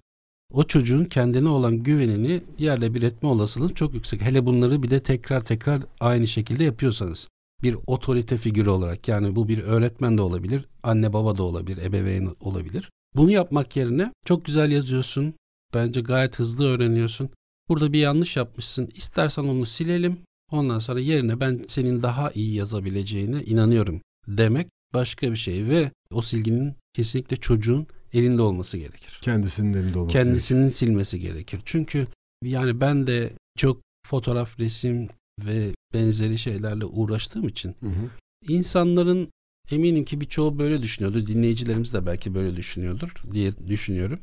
[0.52, 4.22] o çocuğun kendine olan güvenini yerle bir etme olasılığı çok yüksek.
[4.22, 7.28] Hele bunları bir de tekrar tekrar aynı şekilde yapıyorsanız.
[7.62, 12.36] Bir otorite figürü olarak yani bu bir öğretmen de olabilir, anne baba da olabilir, ebeveyn
[12.40, 12.90] olabilir.
[13.16, 15.34] Bunu yapmak yerine çok güzel yazıyorsun,
[15.74, 17.30] bence gayet hızlı öğreniyorsun.
[17.68, 20.18] Burada bir yanlış yapmışsın, istersen onu silelim,
[20.52, 26.22] Ondan sonra yerine ben senin daha iyi yazabileceğine inanıyorum demek başka bir şey ve o
[26.22, 29.18] silginin kesinlikle çocuğun elinde olması gerekir.
[29.22, 30.76] Kendisinin elinde olması Kendisinin gerekir.
[30.76, 31.60] silmesi gerekir.
[31.64, 32.06] Çünkü
[32.44, 35.08] yani ben de çok fotoğraf, resim
[35.44, 38.10] ve benzeri şeylerle uğraştığım için hı hı.
[38.48, 39.30] insanların
[39.70, 41.26] eminim ki birçoğu böyle düşünüyordur.
[41.26, 44.18] Dinleyicilerimiz de belki böyle düşünüyordur diye düşünüyorum.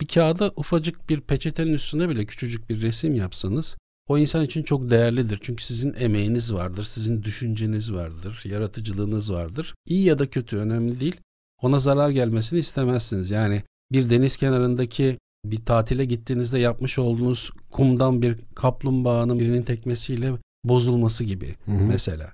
[0.00, 3.76] Bir kağıda ufacık bir peçetenin üstüne bile küçücük bir resim yapsanız
[4.08, 5.38] o insan için çok değerlidir.
[5.42, 9.74] Çünkü sizin emeğiniz vardır, sizin düşünceniz vardır, yaratıcılığınız vardır.
[9.86, 11.16] İyi ya da kötü önemli değil.
[11.62, 13.30] Ona zarar gelmesini istemezsiniz.
[13.30, 20.32] Yani bir deniz kenarındaki bir tatile gittiğinizde yapmış olduğunuz kumdan bir kaplumbağanın birinin tekmesiyle
[20.64, 21.84] bozulması gibi hı hı.
[21.84, 22.32] mesela.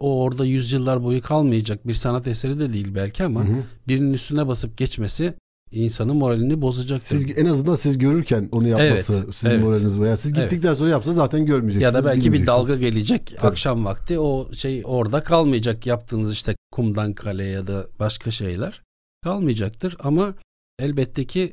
[0.00, 3.62] O orada yüzyıllar boyu kalmayacak bir sanat eseri de değil belki ama hı hı.
[3.88, 5.34] birinin üstüne basıp geçmesi
[5.72, 7.16] insanın moralini bozacaktır.
[7.16, 9.64] Siz en azından siz görürken onu yapması evet, sizin evet.
[9.64, 10.04] moraliniz bu.
[10.04, 10.78] Yani siz gittikten evet.
[10.78, 11.94] sonra yapsa zaten görmeyeceksiniz.
[11.94, 13.50] Ya da belki bir dalga gelecek Tabii.
[13.50, 18.82] akşam vakti o şey orada kalmayacak yaptığınız işte kumdan kale ya da başka şeyler
[19.22, 20.34] kalmayacaktır ama
[20.78, 21.52] elbette ki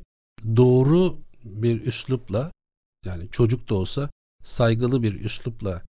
[0.55, 2.51] doğru bir üslupla
[3.05, 4.10] yani çocuk da olsa
[4.43, 5.82] saygılı bir üslupla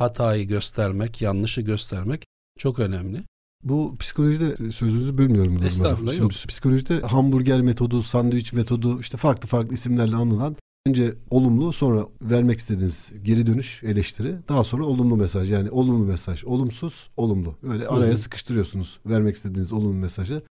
[0.00, 2.24] hatayı göstermek, yanlışı göstermek
[2.58, 3.22] çok önemli.
[3.62, 5.62] Bu psikolojide sözünüzü bölmüyorum.
[5.62, 6.32] Estağfurullah Şimdi, yok.
[6.48, 10.56] Psikolojide hamburger metodu, sandviç metodu işte farklı farklı isimlerle anılan
[10.86, 16.44] önce olumlu sonra vermek istediğiniz geri dönüş eleştiri daha sonra olumlu mesaj yani olumlu mesaj
[16.44, 18.18] olumsuz olumlu böyle araya Hı-hı.
[18.18, 20.42] sıkıştırıyorsunuz vermek istediğiniz olumlu mesajı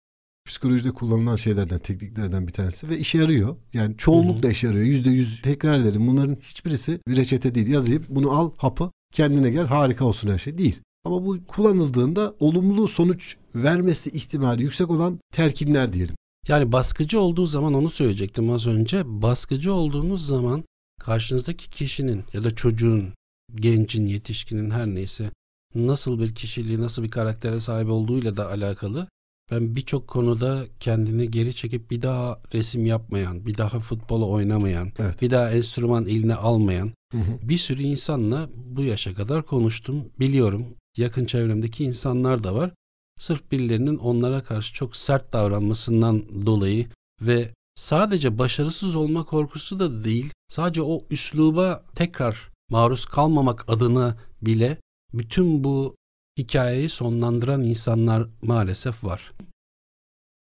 [0.48, 3.56] psikolojide kullanılan şeylerden, tekniklerden bir tanesi ve işe yarıyor.
[3.74, 4.86] Yani çoğunlukla işe yarıyor.
[4.86, 6.08] Yüzde yüz tekrar edelim.
[6.08, 7.68] Bunların hiçbirisi bir reçete değil.
[7.68, 10.80] Yazayım bunu al hapı kendine gel harika olsun her şey değil.
[11.06, 16.16] Ama bu kullanıldığında olumlu sonuç vermesi ihtimali yüksek olan terkinler diyelim.
[16.48, 19.04] Yani baskıcı olduğu zaman onu söyleyecektim az önce.
[19.06, 20.64] Baskıcı olduğunuz zaman
[21.00, 23.14] karşınızdaki kişinin ya da çocuğun,
[23.56, 25.32] gencin, yetişkinin her neyse
[25.76, 29.08] nasıl bir kişiliği, nasıl bir karaktere sahip olduğuyla da alakalı.
[29.52, 35.22] Ben birçok konuda kendini geri çekip bir daha resim yapmayan, bir daha futbolu oynamayan, evet.
[35.22, 37.50] bir daha enstrüman eline almayan hı hı.
[37.50, 40.06] bir sürü insanla bu yaşa kadar konuştum.
[40.20, 40.66] Biliyorum
[40.98, 42.72] yakın çevremdeki insanlar da var.
[43.20, 46.88] Sırf birilerinin onlara karşı çok sert davranmasından dolayı
[47.22, 54.78] ve sadece başarısız olma korkusu da değil, sadece o üsluba tekrar maruz kalmamak adına bile
[55.14, 55.96] bütün bu
[56.38, 59.32] hikayeyi sonlandıran insanlar maalesef var.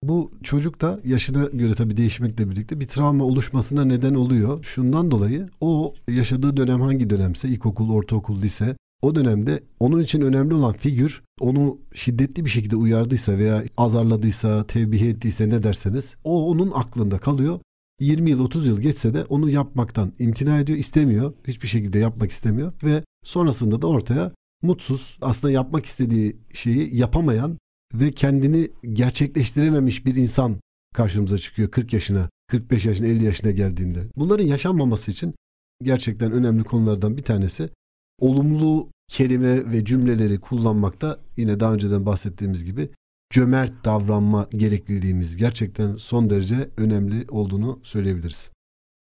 [0.03, 4.65] Bu çocuk da yaşına göre tabii değişmekle birlikte bir travma oluşmasına neden oluyor.
[4.65, 10.55] Şundan dolayı o yaşadığı dönem hangi dönemse ilkokul, ortaokul, lise o dönemde onun için önemli
[10.55, 16.71] olan figür onu şiddetli bir şekilde uyardıysa veya azarladıysa, tevbih ettiyse ne derseniz o onun
[16.75, 17.61] aklında kalıyor.
[18.01, 21.33] 20 yıl 30 yıl geçse de onu yapmaktan imtina ediyor, istemiyor.
[21.47, 27.59] Hiçbir şekilde yapmak istemiyor ve sonrasında da ortaya mutsuz, aslında yapmak istediği şeyi yapamayan
[27.95, 30.57] ve kendini gerçekleştirememiş bir insan
[30.95, 34.01] karşımıza çıkıyor 40 yaşına, 45 yaşına, 50 yaşına geldiğinde.
[34.17, 35.35] Bunların yaşanmaması için
[35.83, 37.71] gerçekten önemli konulardan bir tanesi
[38.19, 42.91] olumlu kelime ve cümleleri kullanmakta yine daha önceden bahsettiğimiz gibi
[43.31, 48.51] cömert davranma gerekliliğimiz gerçekten son derece önemli olduğunu söyleyebiliriz.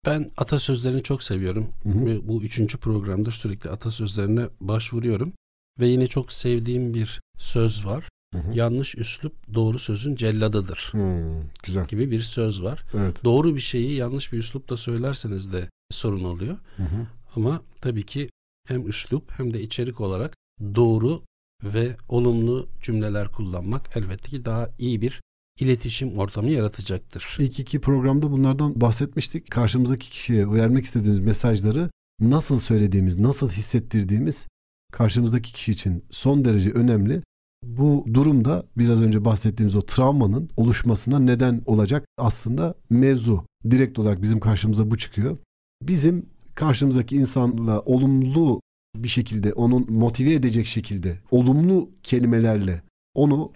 [0.06, 2.28] Ben atasözlerini çok seviyorum hı hı.
[2.28, 5.32] bu üçüncü programda sürekli atasözlerine başvuruyorum.
[5.80, 8.08] Ve yine çok sevdiğim bir söz var.
[8.34, 8.54] Hı hı.
[8.54, 10.88] Yanlış üslup doğru sözün celladıdır.
[10.92, 11.86] Hmm, güzel.
[11.86, 12.84] Gibi bir söz var.
[12.94, 13.24] Evet.
[13.24, 16.58] Doğru bir şeyi yanlış bir üslupla söylerseniz de sorun oluyor.
[16.76, 17.06] Hı hı.
[17.36, 18.30] Ama tabii ki
[18.68, 20.34] hem üslup hem de içerik olarak
[20.74, 21.22] doğru
[21.64, 25.20] ve olumlu cümleler kullanmak elbette ki daha iyi bir
[25.62, 27.36] iletişim ortamı yaratacaktır.
[27.38, 29.50] İlk iki programda bunlardan bahsetmiştik.
[29.50, 34.46] Karşımızdaki kişiye vermek istediğimiz mesajları nasıl söylediğimiz, nasıl hissettirdiğimiz
[34.92, 37.22] karşımızdaki kişi için son derece önemli.
[37.62, 43.44] Bu durumda biraz önce bahsettiğimiz o travmanın oluşmasına neden olacak aslında mevzu.
[43.70, 45.38] Direkt olarak bizim karşımıza bu çıkıyor.
[45.82, 48.60] Bizim karşımızdaki insanla olumlu
[48.96, 52.82] bir şekilde onun motive edecek şekilde olumlu kelimelerle
[53.14, 53.52] onu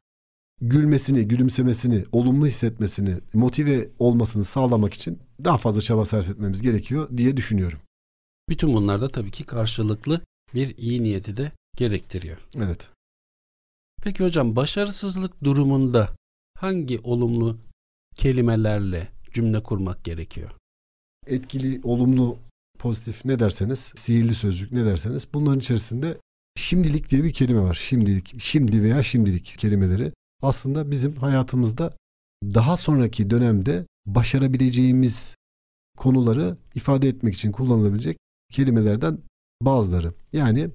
[0.61, 7.37] gülmesini, gülümsemesini, olumlu hissetmesini, motive olmasını sağlamak için daha fazla çaba sarf etmemiz gerekiyor diye
[7.37, 7.79] düşünüyorum.
[8.49, 10.21] Bütün bunlar da tabii ki karşılıklı
[10.55, 12.39] bir iyi niyeti de gerektiriyor.
[12.57, 12.91] Evet.
[14.03, 16.11] Peki hocam başarısızlık durumunda
[16.55, 17.59] hangi olumlu
[18.15, 20.51] kelimelerle cümle kurmak gerekiyor?
[21.27, 22.39] Etkili, olumlu,
[22.79, 26.19] pozitif ne derseniz, sihirli sözcük ne derseniz bunların içerisinde
[26.57, 27.79] şimdilik diye bir kelime var.
[27.83, 30.13] Şimdilik, şimdi veya şimdilik kelimeleri
[30.47, 31.97] aslında bizim hayatımızda
[32.45, 35.37] daha sonraki dönemde başarabileceğimiz
[35.99, 38.19] konuları ifade etmek için kullanılabilecek
[38.53, 39.19] kelimelerden
[39.63, 40.15] bazıları.
[40.33, 40.71] Yani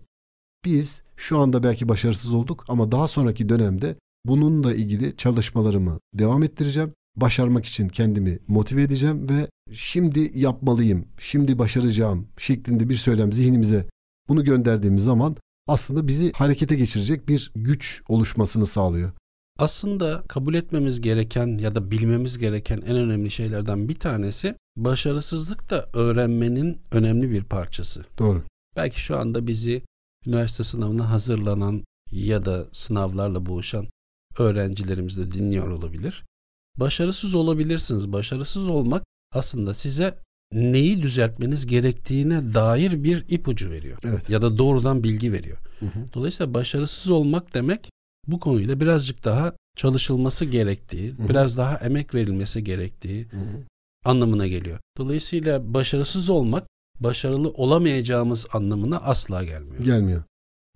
[0.65, 6.93] biz şu anda belki başarısız olduk ama daha sonraki dönemde bununla ilgili çalışmalarımı devam ettireceğim.
[7.15, 13.85] Başarmak için kendimi motive edeceğim ve şimdi yapmalıyım, şimdi başaracağım şeklinde bir söylem zihnimize
[14.29, 19.11] bunu gönderdiğimiz zaman aslında bizi harekete geçirecek bir güç oluşmasını sağlıyor.
[19.59, 25.89] Aslında kabul etmemiz gereken ya da bilmemiz gereken en önemli şeylerden bir tanesi başarısızlık da
[25.93, 28.05] öğrenmenin önemli bir parçası.
[28.17, 28.43] Doğru.
[28.77, 29.83] Belki şu anda bizi
[30.25, 33.87] üniversite sınavına hazırlanan ya da sınavlarla boğuşan
[34.37, 36.23] öğrencilerimiz de dinliyor olabilir.
[36.77, 38.13] Başarısız olabilirsiniz.
[38.13, 40.17] Başarısız olmak aslında size
[40.53, 43.97] neyi düzeltmeniz gerektiğine dair bir ipucu veriyor.
[44.03, 44.29] Evet.
[44.29, 45.57] Ya da doğrudan bilgi veriyor.
[45.79, 46.13] Hı hı.
[46.13, 47.89] Dolayısıyla başarısız olmak demek
[48.27, 51.29] bu konuyla birazcık daha çalışılması gerektiği, hı hı.
[51.29, 53.63] biraz daha emek verilmesi gerektiği hı hı.
[54.05, 54.79] anlamına geliyor.
[54.97, 56.67] Dolayısıyla başarısız olmak
[56.99, 59.83] başarılı olamayacağımız anlamına asla gelmiyor.
[59.83, 60.23] Gelmiyor.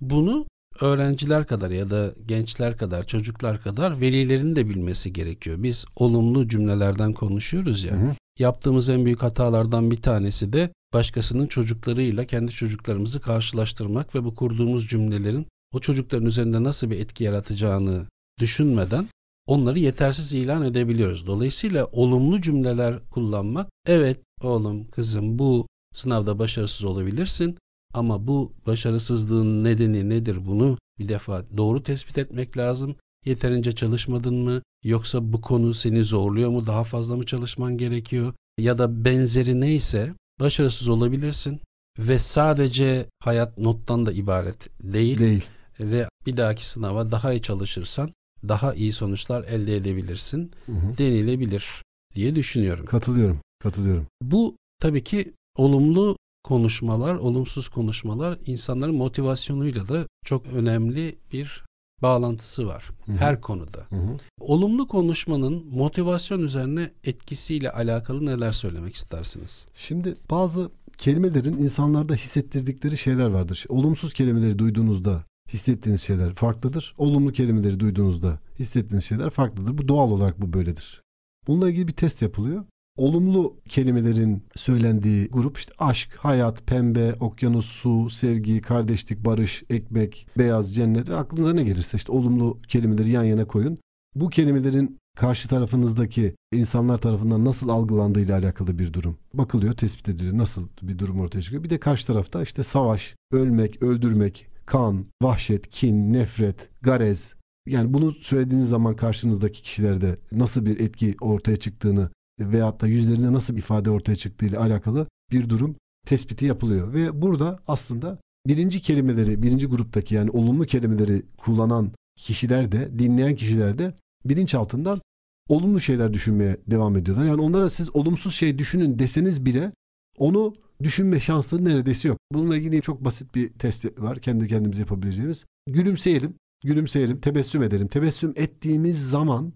[0.01, 0.45] Bunu
[0.81, 5.63] öğrenciler kadar ya da gençler kadar, çocuklar kadar velilerin de bilmesi gerekiyor.
[5.63, 7.91] Biz olumlu cümlelerden konuşuyoruz ya.
[7.91, 8.15] Hı hı.
[8.39, 14.88] Yaptığımız en büyük hatalardan bir tanesi de başkasının çocuklarıyla kendi çocuklarımızı karşılaştırmak ve bu kurduğumuz
[14.88, 18.05] cümlelerin o çocukların üzerinde nasıl bir etki yaratacağını
[18.39, 19.07] düşünmeden
[19.47, 21.27] onları yetersiz ilan edebiliyoruz.
[21.27, 27.57] Dolayısıyla olumlu cümleler kullanmak, evet oğlum, kızım bu sınavda başarısız olabilirsin
[27.93, 32.95] ama bu başarısızlığın nedeni nedir bunu bir defa doğru tespit etmek lazım.
[33.25, 34.61] Yeterince çalışmadın mı?
[34.83, 36.67] Yoksa bu konu seni zorluyor mu?
[36.67, 38.33] Daha fazla mı çalışman gerekiyor?
[38.59, 41.61] Ya da benzeri neyse başarısız olabilirsin
[41.99, 45.19] ve sadece hayat nottan da ibaret değil.
[45.19, 45.45] Değil.
[45.79, 48.11] Ve bir dahaki sınava daha iyi çalışırsan
[48.47, 50.97] daha iyi sonuçlar elde edebilirsin Hı hı.
[50.97, 51.83] denilebilir
[52.15, 52.85] diye düşünüyorum.
[52.85, 53.39] Katılıyorum.
[53.59, 54.07] Katılıyorum.
[54.21, 61.63] Bu tabii ki olumlu konuşmalar, olumsuz konuşmalar insanların motivasyonuyla da çok önemli bir
[62.01, 63.17] bağlantısı var Hı hı.
[63.17, 63.85] her konuda.
[63.89, 64.17] Hı hı.
[64.39, 69.65] Olumlu konuşmanın motivasyon üzerine etkisiyle alakalı neler söylemek istersiniz?
[69.75, 73.65] Şimdi bazı kelimelerin insanlarda hissettirdikleri şeyler vardır.
[73.69, 76.95] Olumsuz kelimeleri duyduğunuzda hissettiğiniz şeyler farklıdır.
[76.97, 79.77] Olumlu kelimeleri duyduğunuzda hissettiğiniz şeyler farklıdır.
[79.77, 81.01] Bu doğal olarak bu böyledir.
[81.47, 82.65] Bununla ilgili bir test yapılıyor.
[82.97, 90.75] Olumlu kelimelerin söylendiği grup işte aşk, hayat, pembe, okyanus, su, sevgi, kardeşlik, barış, ekmek, beyaz,
[90.75, 93.77] cennet ve aklınıza ne gelirse işte olumlu kelimeleri yan yana koyun.
[94.15, 99.17] Bu kelimelerin karşı tarafınızdaki insanlar tarafından nasıl algılandığı ile alakalı bir durum.
[99.34, 100.38] Bakılıyor, tespit ediliyor.
[100.38, 101.63] Nasıl bir durum ortaya çıkıyor.
[101.63, 107.34] Bir de karşı tarafta işte savaş, ölmek, öldürmek, kan, vahşet, kin, nefret, garez.
[107.67, 113.54] Yani bunu söylediğiniz zaman karşınızdaki kişilerde nasıl bir etki ortaya çıktığını veyahut da yüzlerinde nasıl
[113.54, 115.75] bir ifade ortaya çıktığı ile alakalı bir durum
[116.06, 116.93] tespiti yapılıyor.
[116.93, 123.78] Ve burada aslında birinci kelimeleri, birinci gruptaki yani olumlu kelimeleri kullanan kişiler de, dinleyen kişiler
[123.78, 123.93] de
[124.25, 125.01] bilinçaltından
[125.49, 127.25] olumlu şeyler düşünmeye devam ediyorlar.
[127.25, 129.71] Yani onlara siz olumsuz şey düşünün deseniz bile
[130.17, 132.17] onu düşünme şansı neredeyse yok.
[132.33, 135.45] Bununla ilgili çok basit bir test var kendi kendimize yapabileceğimiz.
[135.69, 137.88] Gülümseyelim, gülümseyelim, tebessüm edelim.
[137.88, 139.53] Tebessüm ettiğimiz zaman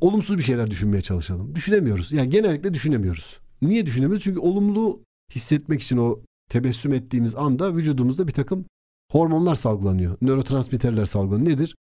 [0.00, 1.54] olumsuz bir şeyler düşünmeye çalışalım.
[1.54, 2.12] Düşünemiyoruz.
[2.12, 3.40] Yani genellikle düşünemiyoruz.
[3.62, 4.24] Niye düşünemiyoruz?
[4.24, 5.02] Çünkü olumlu
[5.34, 8.64] hissetmek için o tebessüm ettiğimiz anda vücudumuzda bir takım
[9.12, 10.16] hormonlar salgılanıyor.
[10.22, 11.50] Nörotransmitterler salgılanıyor.
[11.50, 11.76] Nedir?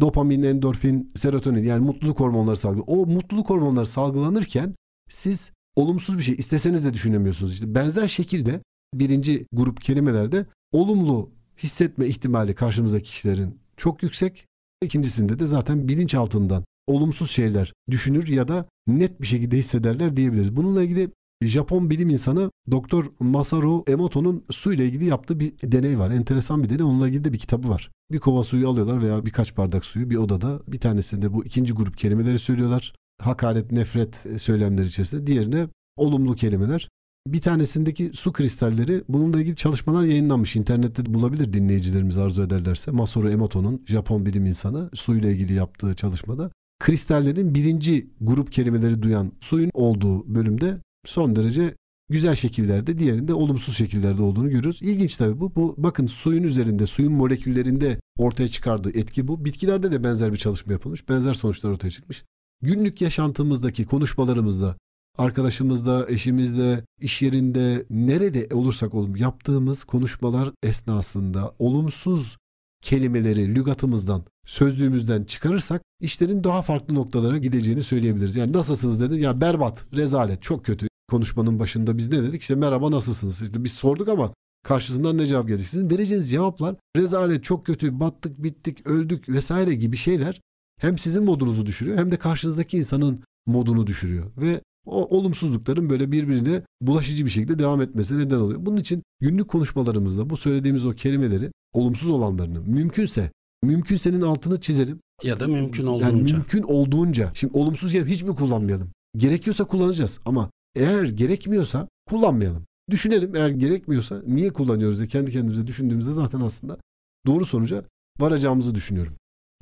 [0.00, 2.98] Dopamin, endorfin, serotonin yani mutluluk hormonları salgılanıyor.
[2.98, 4.74] O mutluluk hormonları salgılanırken
[5.08, 7.52] siz olumsuz bir şey isteseniz de düşünemiyorsunuz.
[7.52, 8.60] İşte benzer şekilde
[8.94, 14.46] birinci grup kelimelerde olumlu hissetme ihtimali karşımızdaki kişilerin çok yüksek.
[14.82, 20.56] İkincisinde de zaten bilinç altından olumsuz şeyler düşünür ya da net bir şekilde hissederler diyebiliriz.
[20.56, 21.10] Bununla ilgili
[21.42, 26.10] Japon bilim insanı Doktor Masaru Emoto'nun su ile ilgili yaptığı bir deney var.
[26.10, 26.82] Enteresan bir deney.
[26.82, 27.90] Onunla ilgili de bir kitabı var.
[28.12, 30.60] Bir kova suyu alıyorlar veya birkaç bardak suyu bir odada.
[30.68, 32.94] Bir tanesinde bu ikinci grup kelimeleri söylüyorlar.
[33.22, 35.26] Hakaret, nefret söylemleri içerisinde.
[35.26, 36.88] Diğerine olumlu kelimeler.
[37.26, 40.56] Bir tanesindeki su kristalleri bununla ilgili çalışmalar yayınlanmış.
[40.56, 42.90] İnternette bulabilir dinleyicilerimiz arzu ederlerse.
[42.90, 46.50] Masaru Emoto'nun Japon bilim insanı suyla ilgili yaptığı çalışmada
[46.82, 51.74] kristallerin birinci grup kelimeleri duyan suyun olduğu bölümde son derece
[52.10, 54.82] güzel şekillerde diğerinde olumsuz şekillerde olduğunu görüyoruz.
[54.82, 55.54] İlginç tabii bu.
[55.56, 59.44] bu bakın suyun üzerinde, suyun moleküllerinde ortaya çıkardığı etki bu.
[59.44, 61.08] Bitkilerde de benzer bir çalışma yapılmış.
[61.08, 62.24] Benzer sonuçlar ortaya çıkmış.
[62.62, 64.76] Günlük yaşantımızdaki konuşmalarımızda,
[65.18, 72.36] arkadaşımızda, eşimizde, iş yerinde, nerede olursak olalım yaptığımız konuşmalar esnasında olumsuz
[72.82, 78.36] kelimeleri lügatımızdan, sözlüğümüzden çıkarırsak işlerin daha farklı noktalara gideceğini söyleyebiliriz.
[78.36, 79.20] Yani nasılsınız dedi.
[79.20, 80.88] Ya berbat, rezalet, çok kötü.
[81.10, 82.42] Konuşmanın başında biz ne dedik?
[82.42, 83.42] İşte merhaba nasılsınız?
[83.42, 85.68] İşte biz sorduk ama karşısından ne cevap gelecek?
[85.68, 90.40] Sizin vereceğiniz cevaplar rezalet, çok kötü, battık, bittik, öldük vesaire gibi şeyler
[90.82, 94.30] hem sizin modunuzu düşürüyor hem de karşınızdaki insanın modunu düşürüyor.
[94.36, 98.66] Ve o olumsuzlukların böyle birbirine bulaşıcı bir şekilde devam etmesi neden oluyor.
[98.66, 103.30] Bunun için günlük konuşmalarımızda bu söylediğimiz o kelimeleri olumsuz olanlarını mümkünse
[103.62, 105.00] mümkünsenin altını çizelim.
[105.22, 106.06] Ya da mümkün olduğunca.
[106.06, 107.30] Yani mümkün olduğunca.
[107.34, 108.90] Şimdi olumsuz kelime hiç mi kullanmayalım?
[109.16, 112.64] Gerekiyorsa kullanacağız ama eğer gerekmiyorsa kullanmayalım.
[112.90, 116.78] Düşünelim eğer gerekmiyorsa niye kullanıyoruz diye kendi kendimize düşündüğümüzde zaten aslında
[117.26, 117.84] doğru sonuca
[118.20, 119.14] varacağımızı düşünüyorum.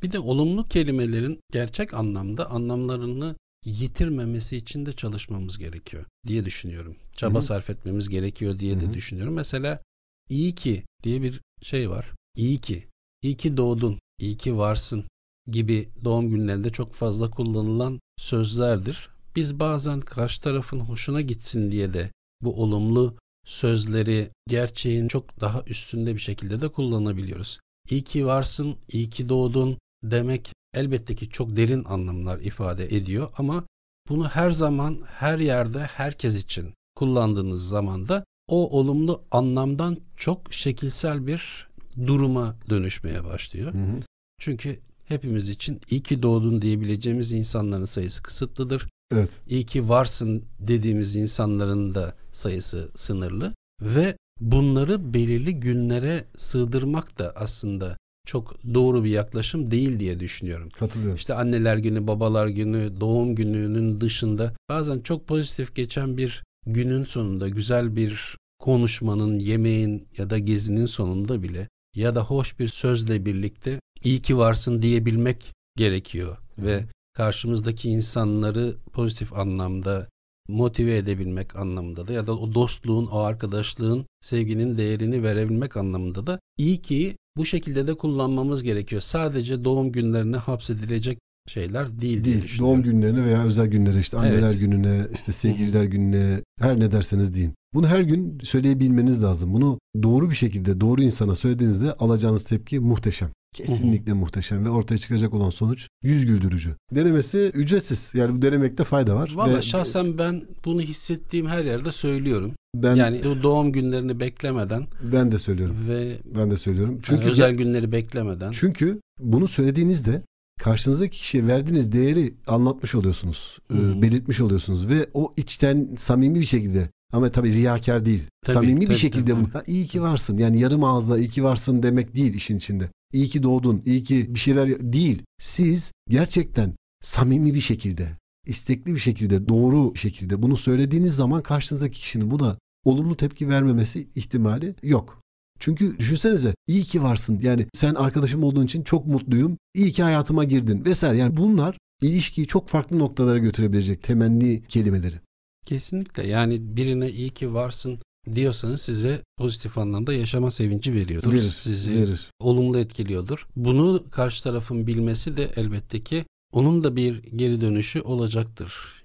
[0.02, 6.96] Bir de olumlu kelimelerin gerçek anlamda anlamlarını yitirmemesi için de çalışmamız gerekiyor diye düşünüyorum.
[7.16, 7.42] Çaba Hı hı.
[7.42, 9.34] sarf etmemiz gerekiyor diye Hı de düşünüyorum.
[9.34, 9.82] Mesela
[10.28, 12.12] iyi ki diye bir şey var.
[12.36, 12.86] İyi ki,
[13.22, 15.04] iyi ki doğdun, iyi ki varsın
[15.46, 19.10] gibi doğum günlerinde çok fazla kullanılan sözlerdir.
[19.36, 22.10] Biz bazen karşı tarafın hoşuna gitsin diye de
[22.42, 23.16] bu olumlu
[23.46, 27.58] sözleri gerçeğin çok daha üstünde bir şekilde de kullanabiliyoruz.
[27.90, 33.64] İyi ki varsın, iyi ki doğdun demek elbette ki çok derin anlamlar ifade ediyor ama
[34.08, 41.26] bunu her zaman her yerde herkes için kullandığınız zaman da o olumlu anlamdan çok şekilsel
[41.26, 41.68] bir
[42.06, 43.74] duruma dönüşmeye başlıyor.
[43.74, 44.00] Hı hı.
[44.38, 48.88] Çünkü hepimiz için iyi ki doğdun diyebileceğimiz insanların sayısı kısıtlıdır.
[49.14, 49.30] Evet.
[49.48, 57.96] İyi ki varsın dediğimiz insanların da sayısı sınırlı ve bunları belirli günlere sığdırmak da aslında
[58.30, 60.70] çok doğru bir yaklaşım değil diye düşünüyorum.
[60.70, 61.16] Katılıyorum.
[61.16, 67.48] İşte anneler günü, babalar günü, doğum gününün dışında bazen çok pozitif geçen bir günün sonunda
[67.48, 73.80] güzel bir konuşmanın, yemeğin ya da gezinin sonunda bile ya da hoş bir sözle birlikte
[74.04, 80.08] iyi ki varsın diyebilmek gerekiyor ve karşımızdaki insanları pozitif anlamda
[80.48, 86.40] motive edebilmek anlamında da ya da o dostluğun, o arkadaşlığın, sevginin değerini verebilmek anlamında da
[86.58, 89.02] iyi ki bu şekilde de kullanmamız gerekiyor.
[89.02, 91.18] Sadece doğum günlerine hapsedilecek
[91.48, 92.58] şeyler değil, diye Değil.
[92.58, 94.60] Doğum günlerine veya özel günlere işte anneler evet.
[94.60, 97.54] gününe, işte sevgililer gününe her ne derseniz deyin.
[97.74, 99.52] Bunu her gün söyleyebilmeniz lazım.
[99.54, 103.30] Bunu doğru bir şekilde doğru insana söylediğinizde alacağınız tepki muhteşem.
[103.54, 106.76] Kesinlikle muhteşem ve ortaya çıkacak olan sonuç yüz güldürücü.
[106.94, 108.10] Denemesi ücretsiz.
[108.14, 109.32] Yani bu denemekte fayda var.
[109.34, 109.62] Valla ve...
[109.62, 112.52] şahsen ben bunu hissettiğim her yerde söylüyorum.
[112.74, 115.76] Ben yani doğum günlerini beklemeden ben de söylüyorum.
[115.88, 117.00] Ve ben de söylüyorum.
[117.02, 118.52] Çünkü yani özel günleri beklemeden.
[118.52, 120.22] Çünkü bunu söylediğinizde
[120.60, 123.58] karşınızdaki kişiye verdiğiniz değeri anlatmış oluyorsunuz.
[123.74, 128.22] E, belirtmiş oluyorsunuz ve o içten samimi bir şekilde ama tabii riyakar değil.
[128.42, 129.44] Tabii, samimi tabii, bir şekilde tabii.
[129.44, 130.38] bunu iyi ki varsın.
[130.38, 132.90] Yani yarım ağızla iyi ki varsın demek değil işin içinde.
[133.12, 135.22] İyi ki doğdun, iyi ki bir şeyler değil.
[135.38, 138.08] Siz gerçekten samimi bir şekilde,
[138.50, 144.74] istekli bir şekilde, doğru şekilde bunu söylediğiniz zaman karşınızdaki kişinin buna olumlu tepki vermemesi ihtimali
[144.82, 145.20] yok.
[145.58, 147.40] Çünkü düşünsenize iyi ki varsın.
[147.42, 149.58] Yani sen arkadaşım olduğun için çok mutluyum.
[149.74, 151.18] İyi ki hayatıma girdin vesaire.
[151.18, 155.20] Yani bunlar ilişkiyi çok farklı noktalara götürebilecek temenni kelimeleri.
[155.66, 157.98] Kesinlikle yani birine iyi ki varsın
[158.34, 161.32] diyorsanız size pozitif anlamda yaşama sevinci veriyordur.
[161.32, 162.30] Verir, Sizi verir.
[162.40, 163.46] olumlu etkiliyordur.
[163.56, 169.02] Bunu karşı tarafın bilmesi de elbette ki onun da bir geri dönüşü olacaktır.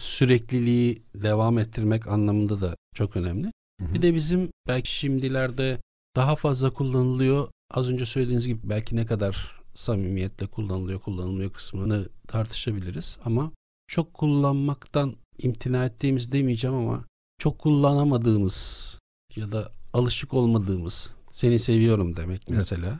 [0.00, 3.52] Sürekliliği devam ettirmek anlamında da çok önemli.
[3.80, 3.94] Hı hı.
[3.94, 5.80] Bir de bizim belki şimdilerde
[6.16, 7.48] daha fazla kullanılıyor.
[7.70, 13.52] Az önce söylediğiniz gibi belki ne kadar samimiyetle kullanılıyor, kullanılmıyor kısmını tartışabiliriz ama
[13.86, 17.04] çok kullanmaktan imtina ettiğimiz demeyeceğim ama
[17.38, 18.98] çok kullanamadığımız
[19.36, 22.88] ya da alışık olmadığımız seni seviyorum demek mesela.
[22.88, 22.98] Evet.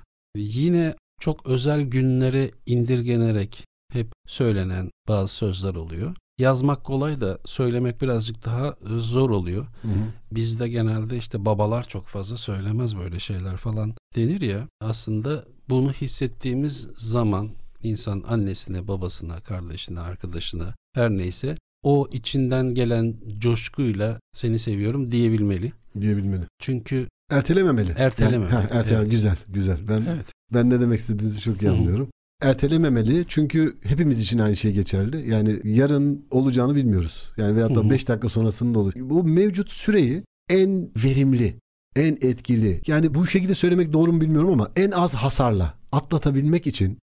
[0.55, 6.17] Yine çok özel günlere indirgenerek hep söylenen bazı sözler oluyor.
[6.39, 9.67] Yazmak kolay da söylemek birazcık daha e, zor oluyor.
[9.83, 9.93] Hı hı.
[10.33, 14.69] Bizde genelde işte babalar çok fazla söylemez böyle şeyler falan denir ya.
[14.81, 17.51] Aslında bunu hissettiğimiz zaman
[17.83, 25.73] insan annesine, babasına, kardeşine, arkadaşına her neyse o içinden gelen coşkuyla seni seviyorum diyebilmeli.
[26.01, 26.45] Diyebilmeli.
[26.59, 27.91] Çünkü ertelememeli.
[27.97, 28.55] Ertelememeli.
[28.55, 29.11] Yani, ha, erteleme evet.
[29.11, 29.79] güzel, güzel.
[29.89, 30.27] Ben evet.
[30.55, 32.09] ben ne demek istediğinizi çok iyi anlıyorum.
[32.43, 35.31] Ertelememeli çünkü hepimiz için aynı şey geçerli.
[35.31, 37.33] Yani yarın olacağını bilmiyoruz.
[37.37, 38.93] Yani veyahut da 5 dakika sonrasında olur.
[38.97, 41.55] Bu mevcut süreyi en verimli,
[41.97, 42.81] en etkili.
[42.87, 46.99] Yani bu şekilde söylemek doğru mu bilmiyorum ama en az hasarla atlatabilmek için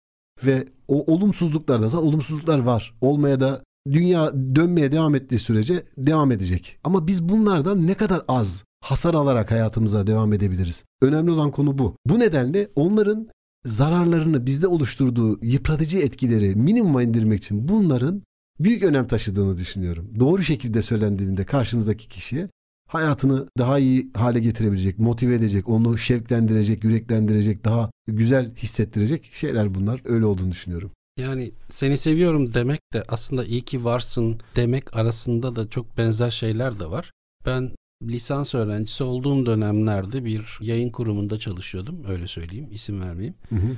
[0.45, 2.93] ve o olumsuzluklarda da olumsuzluklar var.
[3.01, 6.79] Olmaya da dünya dönmeye devam ettiği sürece devam edecek.
[6.83, 10.85] Ama biz bunlardan ne kadar az hasar alarak hayatımıza devam edebiliriz?
[11.01, 11.95] Önemli olan konu bu.
[12.05, 13.29] Bu nedenle onların
[13.67, 18.21] zararlarını bizde oluşturduğu yıpratıcı etkileri minimuma indirmek için bunların
[18.59, 20.11] büyük önem taşıdığını düşünüyorum.
[20.19, 22.49] Doğru şekilde söylendiğinde karşınızdaki kişiye
[22.87, 30.01] hayatını daha iyi hale getirebilecek, motive edecek, onu şevklendirecek, yüreklendirecek, daha güzel hissettirecek şeyler bunlar.
[30.05, 30.91] Öyle olduğunu düşünüyorum.
[31.19, 36.79] Yani seni seviyorum demek de aslında iyi ki varsın demek arasında da çok benzer şeyler
[36.79, 37.11] de var.
[37.45, 37.71] Ben
[38.03, 42.03] lisans öğrencisi olduğum dönemlerde bir yayın kurumunda çalışıyordum.
[42.07, 43.35] Öyle söyleyeyim, isim vermeyeyim.
[43.49, 43.77] Hı hı.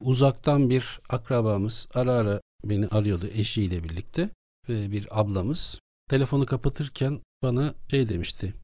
[0.00, 4.30] Uzaktan bir akrabamız ara ara beni arıyordu eşiyle birlikte
[4.68, 5.80] ve bir ablamız.
[6.10, 8.54] Telefonu kapatırken bana şey demişti.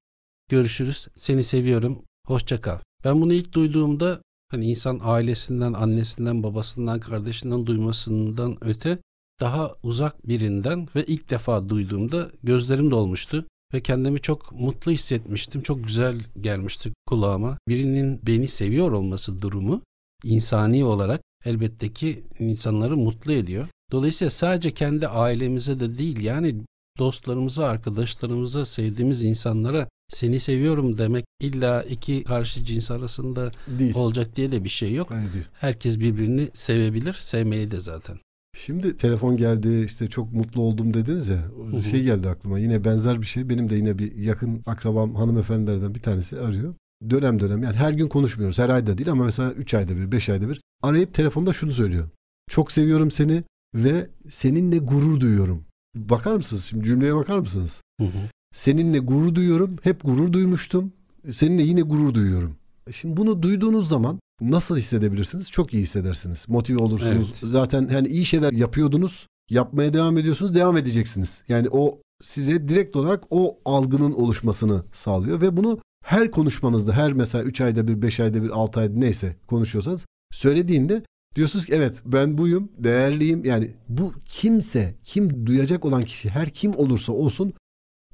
[0.50, 2.78] Görüşürüz, seni seviyorum, hoşça kal.
[3.04, 8.98] Ben bunu ilk duyduğumda hani insan ailesinden, annesinden, babasından, kardeşinden duymasından öte
[9.40, 15.62] daha uzak birinden ve ilk defa duyduğumda gözlerim dolmuştu ve kendimi çok mutlu hissetmiştim.
[15.62, 17.58] Çok güzel gelmişti kulağıma.
[17.68, 19.82] Birinin beni seviyor olması durumu
[20.24, 23.66] insani olarak elbette ki insanları mutlu ediyor.
[23.92, 26.54] Dolayısıyla sadece kendi ailemize de değil yani
[26.98, 33.94] dostlarımıza, arkadaşlarımıza, sevdiğimiz insanlara seni seviyorum demek illa iki karşı cins arasında değil.
[33.94, 35.10] olacak diye de bir şey yok.
[35.10, 35.44] Hayır değil.
[35.52, 38.18] Herkes birbirini sevebilir, sevmeli de zaten.
[38.64, 41.36] Şimdi telefon geldi işte çok mutlu oldum dediniz ya.
[41.36, 41.82] Hı-hı.
[41.82, 43.48] Şey geldi aklıma yine benzer bir şey.
[43.48, 46.74] Benim de yine bir yakın akrabam hanımefendilerden bir tanesi arıyor.
[47.10, 48.58] Dönem dönem yani her gün konuşmuyoruz.
[48.58, 50.60] Her ayda değil ama mesela 3 ayda bir, 5 ayda bir.
[50.82, 52.08] Arayıp telefonda şunu söylüyor.
[52.50, 53.42] Çok seviyorum seni
[53.74, 55.64] ve seninle gurur duyuyorum.
[55.96, 56.64] Bakar mısınız?
[56.64, 57.82] Şimdi cümleye bakar mısınız?
[58.00, 58.30] Hı hı.
[58.54, 59.76] Seninle gurur duyuyorum.
[59.82, 60.92] Hep gurur duymuştum.
[61.30, 62.56] Seninle yine gurur duyuyorum.
[62.92, 65.50] Şimdi bunu duyduğunuz zaman nasıl hissedebilirsiniz?
[65.50, 66.44] Çok iyi hissedersiniz.
[66.48, 67.32] Motive olursunuz.
[67.42, 67.50] Evet.
[67.52, 69.26] Zaten hani iyi şeyler yapıyordunuz.
[69.50, 70.54] Yapmaya devam ediyorsunuz.
[70.54, 71.42] Devam edeceksiniz.
[71.48, 77.44] Yani o size direkt olarak o algının oluşmasını sağlıyor ve bunu her konuşmanızda her mesela
[77.44, 81.02] 3 ayda bir 5 ayda bir 6 ayda neyse konuşuyorsanız söylediğinde
[81.34, 86.74] diyorsunuz ki evet ben buyum değerliyim yani bu kimse kim duyacak olan kişi her kim
[86.76, 87.52] olursa olsun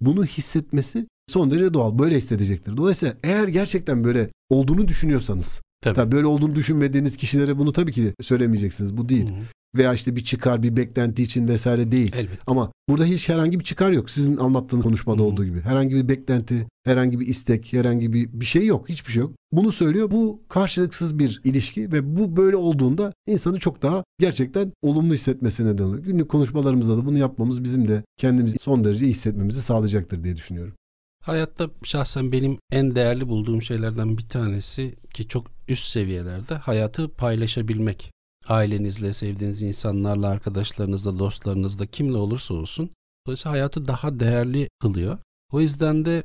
[0.01, 2.77] bunu hissetmesi son derece doğal böyle hissedecektir.
[2.77, 5.95] Dolayısıyla eğer gerçekten böyle olduğunu düşünüyorsanız Tabii.
[5.95, 9.28] tabii böyle olduğunu düşünmediğiniz kişilere bunu tabii ki söylemeyeceksiniz bu değil.
[9.28, 9.45] Hı hı.
[9.76, 12.12] Veya işte bir çıkar bir beklenti için vesaire değil.
[12.16, 12.43] Elbette.
[12.47, 14.11] Ama burada hiç herhangi bir çıkar yok.
[14.11, 15.26] Sizin anlattığınız konuşmada Hı hı.
[15.26, 15.61] olduğu gibi.
[15.61, 18.89] Herhangi bir beklenti, herhangi bir istek, herhangi bir bir şey yok.
[18.89, 19.32] Hiçbir şey yok.
[19.53, 20.11] Bunu söylüyor.
[20.11, 25.85] Bu karşılıksız bir ilişki ve bu böyle olduğunda insanı çok daha gerçekten olumlu hissetmesine neden
[25.85, 26.05] oluyor.
[26.05, 30.74] Günlük konuşmalarımızda da bunu yapmamız bizim de kendimizi son derece hissetmemizi sağlayacaktır diye düşünüyorum.
[31.25, 38.11] Hayatta şahsen benim en değerli bulduğum şeylerden bir tanesi ki çok üst seviyelerde hayatı paylaşabilmek.
[38.49, 42.91] Ailenizle, sevdiğiniz insanlarla, arkadaşlarınızla, dostlarınızla kimle olursa olsun.
[43.27, 45.18] Dolayısıyla hayatı daha değerli kılıyor.
[45.53, 46.22] O yüzden de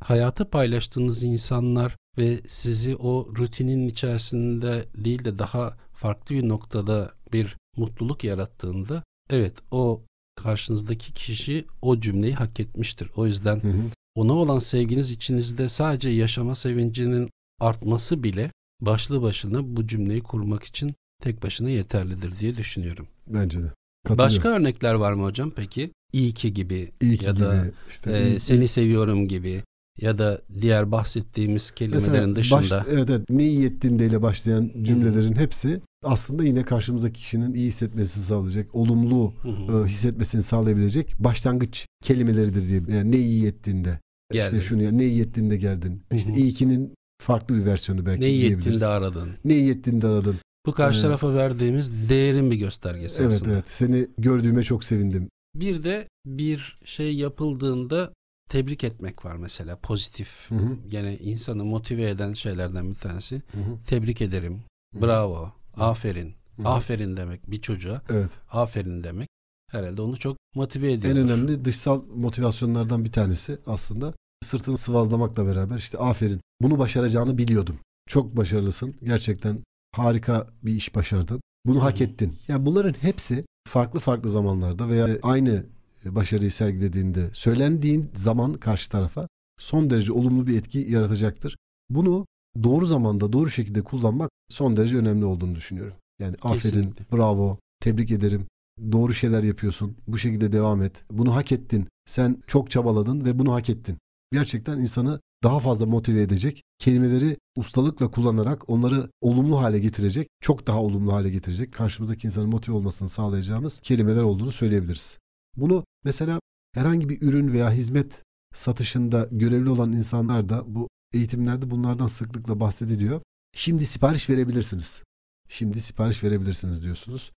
[0.00, 7.56] hayatı paylaştığınız insanlar ve sizi o rutinin içerisinde değil de daha farklı bir noktada bir
[7.76, 10.02] mutluluk yarattığında evet o
[10.42, 13.10] karşınızdaki kişi o cümleyi hak etmiştir.
[13.16, 13.90] O yüzden Hı hı.
[14.16, 17.28] Ona olan sevginiz içinizde sadece yaşama sevincinin
[17.60, 18.50] artması bile
[18.80, 23.06] başlı başına bu cümleyi kurmak için tek başına yeterlidir diye düşünüyorum.
[23.26, 23.72] Bence de.
[24.18, 25.90] Başka örnekler var mı hocam peki?
[26.12, 27.40] İyi ki gibi İyi ki ya gibi.
[27.44, 29.62] da işte e, iyi- seni seviyorum gibi
[30.00, 32.60] ya da diğer bahsettiğimiz kelimelerin Mesela dışında.
[32.60, 37.54] baş, evet, evet, ne iyi ettin de ile başlayan cümlelerin hepsi aslında yine karşımızdaki kişinin
[37.54, 39.84] iyi hissetmesini sağlayacak, olumlu hı.
[39.84, 42.96] e, hissetmesini sağlayabilecek başlangıç kelimeleridir diye.
[42.98, 43.98] Yani ne iyi ettin de.
[44.32, 44.56] Geldin.
[44.56, 46.02] İşte şunu ya ne iyi ettin de geldin.
[46.14, 46.38] İşte Hı hı.
[46.40, 48.66] iyi ki'nin farklı bir versiyonu belki ne iyi diyebiliriz.
[48.66, 49.30] ettin de aradın.
[49.44, 50.36] Ne iyi ettin de aradın.
[50.66, 53.52] Bu karşı Ee, tarafa verdiğimiz değerin bir göstergesi Evet aslında.
[53.52, 55.28] evet seni gördüğüme çok sevindim.
[55.54, 58.12] Bir de bir şey yapıldığında
[58.50, 60.50] tebrik etmek var mesela pozitif.
[60.50, 60.76] Hı hı.
[60.90, 63.34] Gene insanı motive eden şeylerden bir tanesi.
[63.36, 63.78] Hı hı.
[63.86, 64.60] Tebrik ederim.
[64.96, 65.02] Hı.
[65.02, 65.52] Bravo.
[65.76, 66.34] Aferin.
[66.56, 66.68] Hı hı.
[66.68, 68.02] Aferin demek bir çocuğa.
[68.10, 68.30] Evet.
[68.50, 69.28] Aferin demek.
[69.70, 71.16] Herhalde onu çok motive ediyor.
[71.16, 74.14] En önemli dışsal motivasyonlardan bir tanesi aslında
[74.44, 77.78] sırtını sıvazlamakla beraber işte aferin bunu başaracağını biliyordum.
[78.08, 78.94] Çok başarılısın.
[79.04, 79.58] Gerçekten
[79.92, 81.40] harika bir iş başardın.
[81.66, 82.36] Bunu hak ettin.
[82.48, 85.64] Yani bunların hepsi farklı farklı zamanlarda veya aynı
[86.04, 91.56] başarıyı sergilediğinde söylendiğin zaman karşı tarafa son derece olumlu bir etki yaratacaktır.
[91.90, 92.26] Bunu
[92.62, 95.94] doğru zamanda doğru şekilde kullanmak son derece önemli olduğunu düşünüyorum.
[96.20, 97.16] Yani aferin, Kesinlikle.
[97.16, 98.46] bravo, tebrik ederim,
[98.92, 103.54] doğru şeyler yapıyorsun, bu şekilde devam et, bunu hak ettin, sen çok çabaladın ve bunu
[103.54, 103.98] hak ettin.
[104.32, 110.82] Gerçekten insanı daha fazla motive edecek, kelimeleri ustalıkla kullanarak onları olumlu hale getirecek, çok daha
[110.82, 115.18] olumlu hale getirecek, karşımızdaki insanın motive olmasını sağlayacağımız kelimeler olduğunu söyleyebiliriz.
[115.56, 116.40] Bunu mesela
[116.74, 118.22] herhangi bir ürün veya hizmet
[118.54, 123.20] satışında görevli olan insanlar da bu eğitimlerde bunlardan sıklıkla bahsediliyor.
[123.54, 125.02] Şimdi sipariş verebilirsiniz.
[125.48, 127.32] Şimdi sipariş verebilirsiniz diyorsunuz.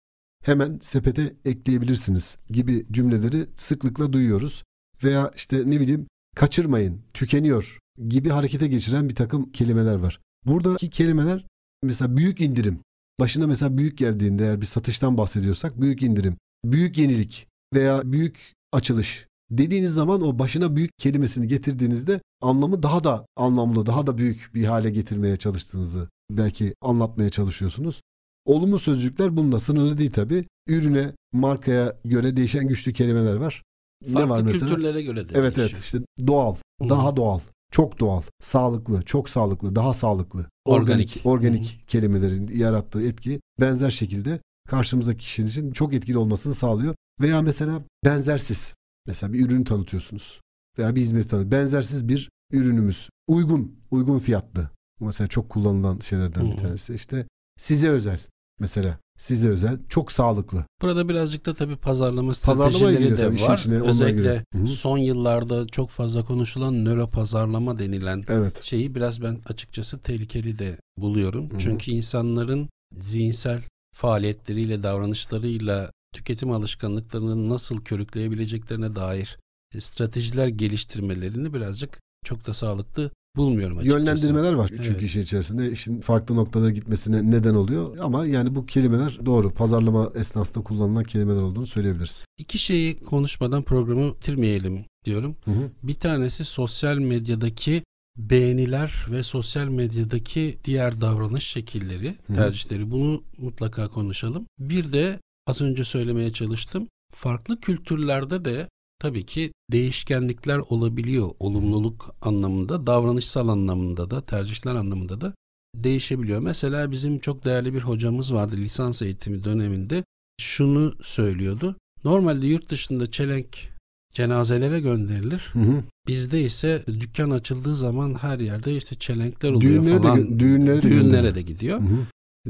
[0.44, 4.64] Hemen sepete ekleyebilirsiniz gibi cümleleri sıklıkla duyuyoruz.
[5.04, 6.06] Veya işte ne bileyim
[6.36, 7.78] kaçırmayın, tükeniyor
[8.08, 10.20] gibi harekete geçiren bir takım kelimeler var.
[10.44, 11.46] Buradaki kelimeler
[11.82, 12.80] mesela büyük indirim.
[13.20, 19.26] Başına mesela büyük geldiğinde eğer bir satıştan bahsediyorsak büyük indirim, büyük yenilik veya büyük açılış
[19.50, 24.64] dediğiniz zaman o başına büyük kelimesini getirdiğinizde anlamı daha da anlamlı, daha da büyük bir
[24.64, 28.02] hale getirmeye çalıştığınızı belki anlatmaya çalışıyorsunuz.
[28.46, 30.44] Olumlu sözcükler bununla sınırlı değil tabii.
[30.66, 33.62] Ürüne, markaya göre değişen güçlü kelimeler var.
[34.04, 34.66] Farklı ne var mesela?
[34.66, 35.82] kültürlere göre de Evet evet değişiyor.
[35.82, 36.88] işte doğal, Hı.
[36.88, 37.40] daha doğal,
[37.72, 41.20] çok doğal, sağlıklı, çok sağlıklı, daha sağlıklı, Organik.
[41.24, 46.94] organik, kelimelerin yarattığı etki benzer şekilde karşımızdaki kişinin için çok etkili olmasını sağlıyor.
[47.20, 48.74] Veya mesela benzersiz.
[49.06, 50.40] Mesela bir ürünü tanıtıyorsunuz.
[50.78, 51.50] Veya bir hizmet tanıtıyorsunuz.
[51.52, 53.08] Benzersiz bir ürünümüz.
[53.28, 54.70] Uygun, uygun fiyatlı.
[55.00, 56.94] Mesela çok kullanılan şeylerden bir tanesi.
[56.94, 57.26] İşte
[57.58, 58.20] size özel
[58.60, 58.98] mesela.
[59.18, 60.64] Size özel, çok sağlıklı.
[60.82, 63.58] Burada birazcık da tabii pazarlama stratejileri de var.
[63.58, 68.62] içine Özellikle son yıllarda çok fazla konuşulan nöro pazarlama denilen Evet.
[68.62, 71.50] şeyi biraz ben açıkçası tehlikeli de buluyorum.
[71.50, 71.58] Hı hı.
[71.58, 72.68] Çünkü insanların
[73.00, 73.62] zihinsel
[73.94, 79.38] faaliyetleriyle, davranışlarıyla tüketim alışkanlıklarını nasıl körükleyebileceklerine dair
[79.74, 83.98] e, stratejiler geliştirmelerini birazcık çok da sağlıklı bulmuyorum açıkçası.
[83.98, 84.84] Yönlendirmeler var Evet.
[84.84, 87.98] çünkü işin içerisinde işin farklı noktalara gitmesine neden oluyor.
[87.98, 89.50] Ama yani bu kelimeler doğru.
[89.50, 92.24] Pazarlama esnasında kullanılan kelimeler olduğunu söyleyebiliriz.
[92.38, 95.36] İki şeyi konuşmadan programı bitirmeyelim diyorum.
[95.44, 95.70] Hı hı.
[95.82, 97.82] Bir tanesi sosyal medyadaki
[98.16, 104.46] beğeniler ve sosyal medyadaki diğer davranış şekilleri, tercihleri bunu mutlaka konuşalım.
[104.58, 106.88] Bir de az önce söylemeye çalıştım.
[107.14, 108.68] Farklı kültürlerde de
[108.98, 111.30] tabii ki değişkenlikler olabiliyor.
[111.40, 115.34] Olumluluk anlamında, davranışsal anlamında da, tercihler anlamında da
[115.76, 116.40] değişebiliyor.
[116.40, 120.04] Mesela bizim çok değerli bir hocamız vardı lisans eğitimi döneminde.
[120.40, 121.76] Şunu söylüyordu.
[122.04, 123.76] Normalde yurt dışında çelenk
[124.12, 125.50] cenazelere gönderilir.
[125.52, 125.82] Hı hı.
[126.06, 130.18] Bizde ise dükkan açıldığı zaman her yerde işte çelenkler oluyor düğünlere falan.
[130.18, 131.80] De, düğünlere, düğünlere de gidiyor.
[131.80, 132.06] Hı hı.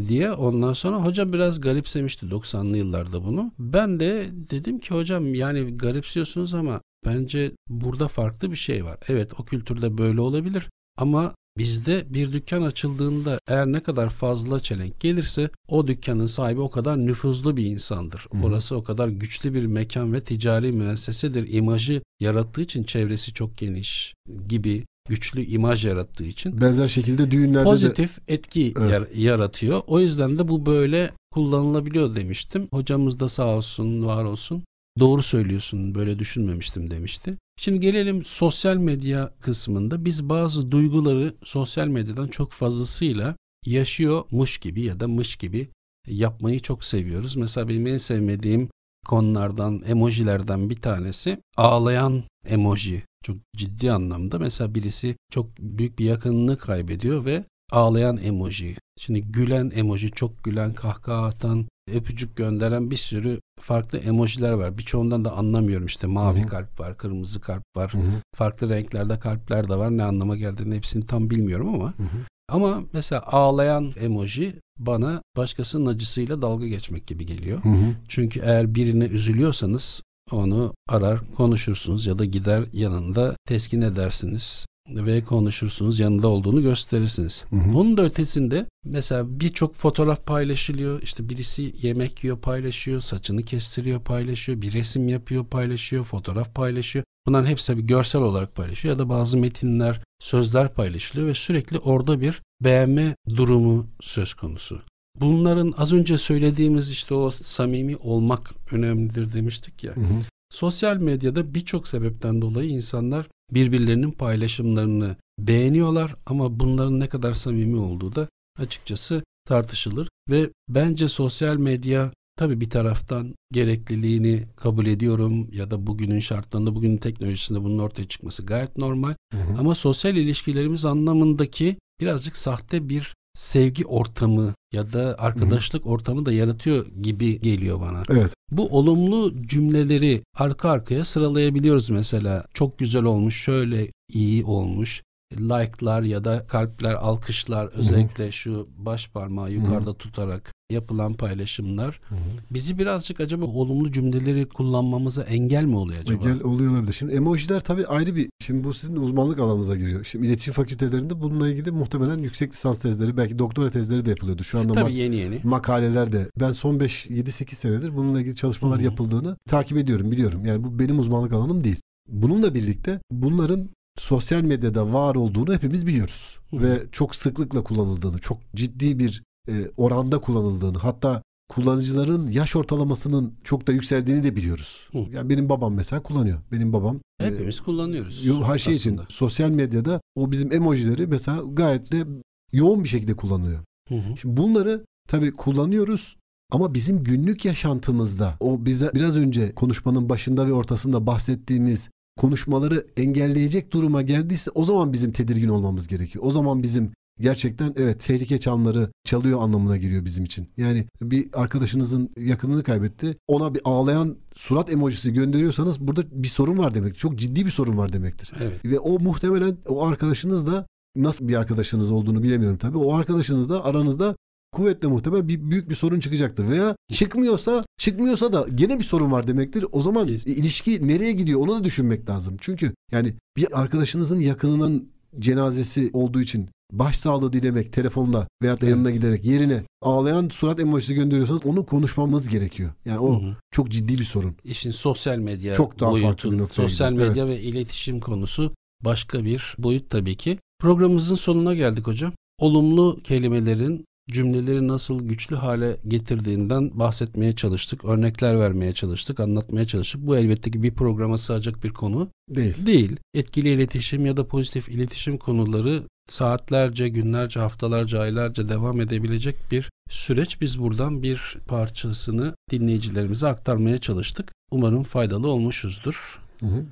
[0.08, 3.52] Diye ondan sonra hocam biraz garipsemişti 90'lı yıllarda bunu.
[3.58, 8.98] Ben de dedim ki hocam yani garipsiyorsunuz ama bence burada farklı bir şey var.
[9.08, 10.68] Evet o kültürde böyle olabilir
[10.98, 16.70] ama Bizde bir dükkan açıldığında eğer ne kadar fazla çelenk gelirse o dükkanın sahibi o
[16.70, 18.26] kadar nüfuzlu bir insandır.
[18.32, 18.46] Hı.
[18.46, 21.52] Orası o kadar güçlü bir mekan ve ticari müessesedir.
[21.52, 24.14] İmajı yarattığı için çevresi çok geniş
[24.48, 26.60] gibi güçlü imaj yarattığı için.
[26.60, 28.34] Benzer şekilde düğünlerde pozitif de...
[28.34, 28.90] etki evet.
[28.90, 29.82] yar- yaratıyor.
[29.86, 32.68] O yüzden de bu böyle kullanılabiliyor demiştim.
[32.72, 34.64] Hocamız da sağ olsun, var olsun.
[34.98, 37.36] Doğru söylüyorsun, böyle düşünmemiştim demişti.
[37.58, 40.04] Şimdi gelelim sosyal medya kısmında.
[40.04, 43.36] Biz bazı duyguları sosyal medyadan çok fazlasıyla
[43.66, 45.68] yaşıyormuş gibi ya da mış gibi
[46.08, 47.36] yapmayı çok seviyoruz.
[47.36, 48.68] Mesela benim en sevmediğim
[49.06, 53.02] konulardan, emojilerden bir tanesi ağlayan emoji.
[53.26, 58.76] Çok ciddi anlamda mesela birisi çok büyük bir yakınını kaybediyor ve ağlayan emoji.
[58.98, 64.78] Şimdi gülen emoji, çok gülen, kahkaha atan, öpücük gönderen bir sürü farklı emojiler var.
[64.78, 66.48] Birçoğundan da anlamıyorum işte mavi Hı-hı.
[66.48, 67.94] kalp var, kırmızı kalp var.
[67.94, 68.22] Hı-hı.
[68.34, 69.96] Farklı renklerde kalpler de var.
[69.96, 71.86] Ne anlama geldiğini hepsini tam bilmiyorum ama.
[71.86, 72.18] Hı-hı.
[72.48, 77.64] Ama mesela ağlayan emoji bana başkasının acısıyla dalga geçmek gibi geliyor.
[77.64, 77.94] Hı hı.
[78.08, 85.98] Çünkü eğer birine üzülüyorsanız onu arar konuşursunuz ya da gider yanında teskin edersiniz ve konuşursunuz
[85.98, 87.44] yanında olduğunu gösterirsiniz.
[87.50, 87.78] Hı hı.
[87.78, 91.02] Onun da ötesinde mesela birçok fotoğraf paylaşılıyor.
[91.02, 97.04] İşte birisi yemek yiyor paylaşıyor, saçını kestiriyor paylaşıyor, bir resim yapıyor paylaşıyor, fotoğraf paylaşıyor.
[97.26, 102.20] Bunların hepsi tabii görsel olarak paylaşıyor ya da bazı metinler, sözler paylaşılıyor ve sürekli orada
[102.20, 104.82] bir beğenme durumu söz konusu.
[105.20, 109.96] Bunların az önce söylediğimiz işte o samimi olmak önemlidir demiştik ya.
[109.96, 110.20] Hı hı.
[110.50, 118.14] Sosyal medyada birçok sebepten dolayı insanlar birbirlerinin paylaşımlarını beğeniyorlar ama bunların ne kadar samimi olduğu
[118.14, 125.86] da açıkçası tartışılır ve bence sosyal medya tabii bir taraftan gerekliliğini kabul ediyorum ya da
[125.86, 129.58] bugünün şartlarında bugünün teknolojisinde bunun ortaya çıkması gayet normal hı hı.
[129.58, 135.88] ama sosyal ilişkilerimiz anlamındaki birazcık sahte bir sevgi ortamı ya da arkadaşlık Hı.
[135.88, 138.02] ortamı da yaratıyor gibi geliyor bana.
[138.10, 138.32] Evet.
[138.50, 142.44] Bu olumlu cümleleri arka arkaya sıralayabiliyoruz mesela.
[142.54, 148.32] Çok güzel olmuş, şöyle iyi olmuş, like'lar ya da kalpler, alkışlar özellikle Hı-hı.
[148.32, 149.98] şu baş parmağı yukarıda Hı-hı.
[149.98, 152.18] tutarak yapılan paylaşımlar Hı-hı.
[152.50, 156.28] bizi birazcık acaba olumlu cümleleri kullanmamıza engel mi oluyor acaba?
[156.28, 156.92] Engel oluyor olabilir.
[156.92, 160.04] Şimdi emojiler tabii ayrı bir şimdi bu sizin uzmanlık alanınıza giriyor.
[160.04, 164.44] Şimdi iletişim fakültelerinde bununla ilgili muhtemelen yüksek lisans tezleri belki doktora tezleri de yapılıyordu.
[164.44, 165.40] Şu anda tabii yeni yeni.
[165.44, 168.84] makaleler de ben son 5 7 8 senedir bununla ilgili çalışmalar Hı-hı.
[168.84, 170.46] yapıldığını takip ediyorum, biliyorum.
[170.46, 171.80] Yani bu benim uzmanlık alanım değil.
[172.08, 176.38] Bununla birlikte bunların sosyal medyada var olduğunu hepimiz biliyoruz.
[176.50, 176.60] Hı.
[176.60, 183.66] Ve çok sıklıkla kullanıldığını, çok ciddi bir e, oranda kullanıldığını, hatta kullanıcıların yaş ortalamasının çok
[183.66, 184.88] da yükseldiğini de biliyoruz.
[184.92, 184.98] Hı.
[184.98, 186.38] Yani benim babam mesela kullanıyor.
[186.52, 188.26] Benim babam e, hepimiz e, kullanıyoruz.
[188.44, 188.74] Her şey aslında.
[188.74, 192.06] için sosyal medyada o bizim emojileri mesela gayet de
[192.52, 193.60] yoğun bir şekilde kullanıyor.
[193.88, 194.16] Hı hı.
[194.16, 196.16] Şimdi bunları tabii kullanıyoruz
[196.52, 203.72] ama bizim günlük yaşantımızda o bize biraz önce konuşmanın başında ve ortasında bahsettiğimiz konuşmaları engelleyecek
[203.72, 206.24] duruma geldiyse o zaman bizim tedirgin olmamız gerekiyor.
[206.24, 210.48] O zaman bizim gerçekten evet tehlike çanları çalıyor anlamına geliyor bizim için.
[210.56, 213.16] Yani bir arkadaşınızın yakınını kaybetti.
[213.28, 216.98] Ona bir ağlayan surat emojisi gönderiyorsanız burada bir sorun var demek.
[216.98, 218.32] Çok ciddi bir sorun var demektir.
[218.40, 218.64] Evet.
[218.64, 222.78] Ve o muhtemelen o arkadaşınız da nasıl bir arkadaşınız olduğunu bilemiyorum tabii.
[222.78, 224.16] O arkadaşınız da aranızda
[224.52, 226.48] kuvvetle muhtemel bir büyük bir sorun çıkacaktır.
[226.48, 229.64] Veya çıkmıyorsa çıkmıyorsa da gene bir sorun var demektir.
[229.72, 230.26] O zaman yes.
[230.26, 232.36] ilişki nereye gidiyor onu da düşünmek lazım.
[232.40, 234.88] Çünkü yani bir arkadaşınızın yakınının
[235.18, 241.46] cenazesi olduğu için başsağlığı dilemek telefonla veya da yanına giderek yerine ağlayan surat emojisi gönderiyorsanız
[241.46, 242.70] onu konuşmamız gerekiyor.
[242.84, 243.36] Yani o hı hı.
[243.50, 244.36] çok ciddi bir sorun.
[244.44, 247.08] İşin sosyal medya çok daha boyutu, farklı bir sosyal gidiyor.
[247.08, 247.38] medya evet.
[247.38, 248.52] ve iletişim konusu
[248.84, 250.38] başka bir boyut tabii ki.
[250.60, 252.12] Programımızın sonuna geldik hocam.
[252.38, 257.84] Olumlu kelimelerin cümleleri nasıl güçlü hale getirdiğinden bahsetmeye çalıştık.
[257.84, 260.00] Örnekler vermeye çalıştık, anlatmaya çalıştık.
[260.06, 262.66] Bu elbette ki bir programa sığacak bir konu Değil.
[262.66, 262.96] değil.
[263.14, 270.40] Etkili iletişim ya da pozitif iletişim konuları saatlerce, günlerce, haftalarca, aylarca devam edebilecek bir süreç.
[270.40, 274.32] Biz buradan bir parçasını dinleyicilerimize aktarmaya çalıştık.
[274.50, 276.22] Umarım faydalı olmuşuzdur.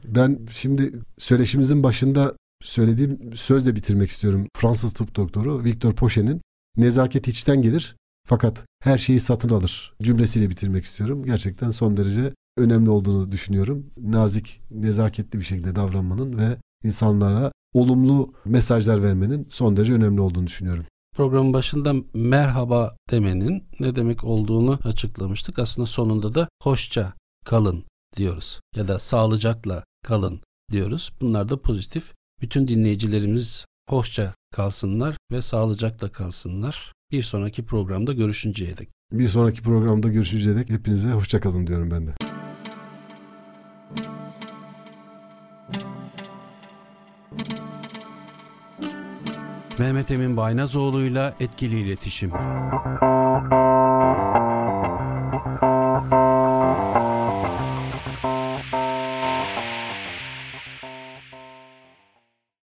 [0.09, 4.49] Ben şimdi söyleşimizin başında söylediğim sözle bitirmek istiyorum.
[4.57, 6.41] Fransız tıp doktoru Victor Pochet'in
[6.77, 7.97] nezaket içten gelir
[8.27, 11.25] fakat her şeyi satın alır cümlesiyle bitirmek istiyorum.
[11.25, 13.87] Gerçekten son derece önemli olduğunu düşünüyorum.
[13.97, 20.85] Nazik, nezaketli bir şekilde davranmanın ve insanlara olumlu mesajlar vermenin son derece önemli olduğunu düşünüyorum.
[21.17, 25.59] Programın başında merhaba demenin ne demek olduğunu açıklamıştık.
[25.59, 27.13] Aslında sonunda da hoşça
[27.45, 27.85] kalın
[28.17, 31.13] diyoruz ya da sağlıcakla kalın diyoruz.
[31.21, 32.13] Bunlar da pozitif.
[32.41, 36.93] Bütün dinleyicilerimiz hoşça kalsınlar ve sağlıcakla kalsınlar.
[37.13, 38.89] Bir sonraki programda görüşünceye dek.
[39.13, 42.15] Bir sonraki programda görüşünceye dek hepinize hoşçakalın diyorum ben de.
[49.79, 52.33] Mehmet Emin Baynazoğlu'yla etkili iletişim.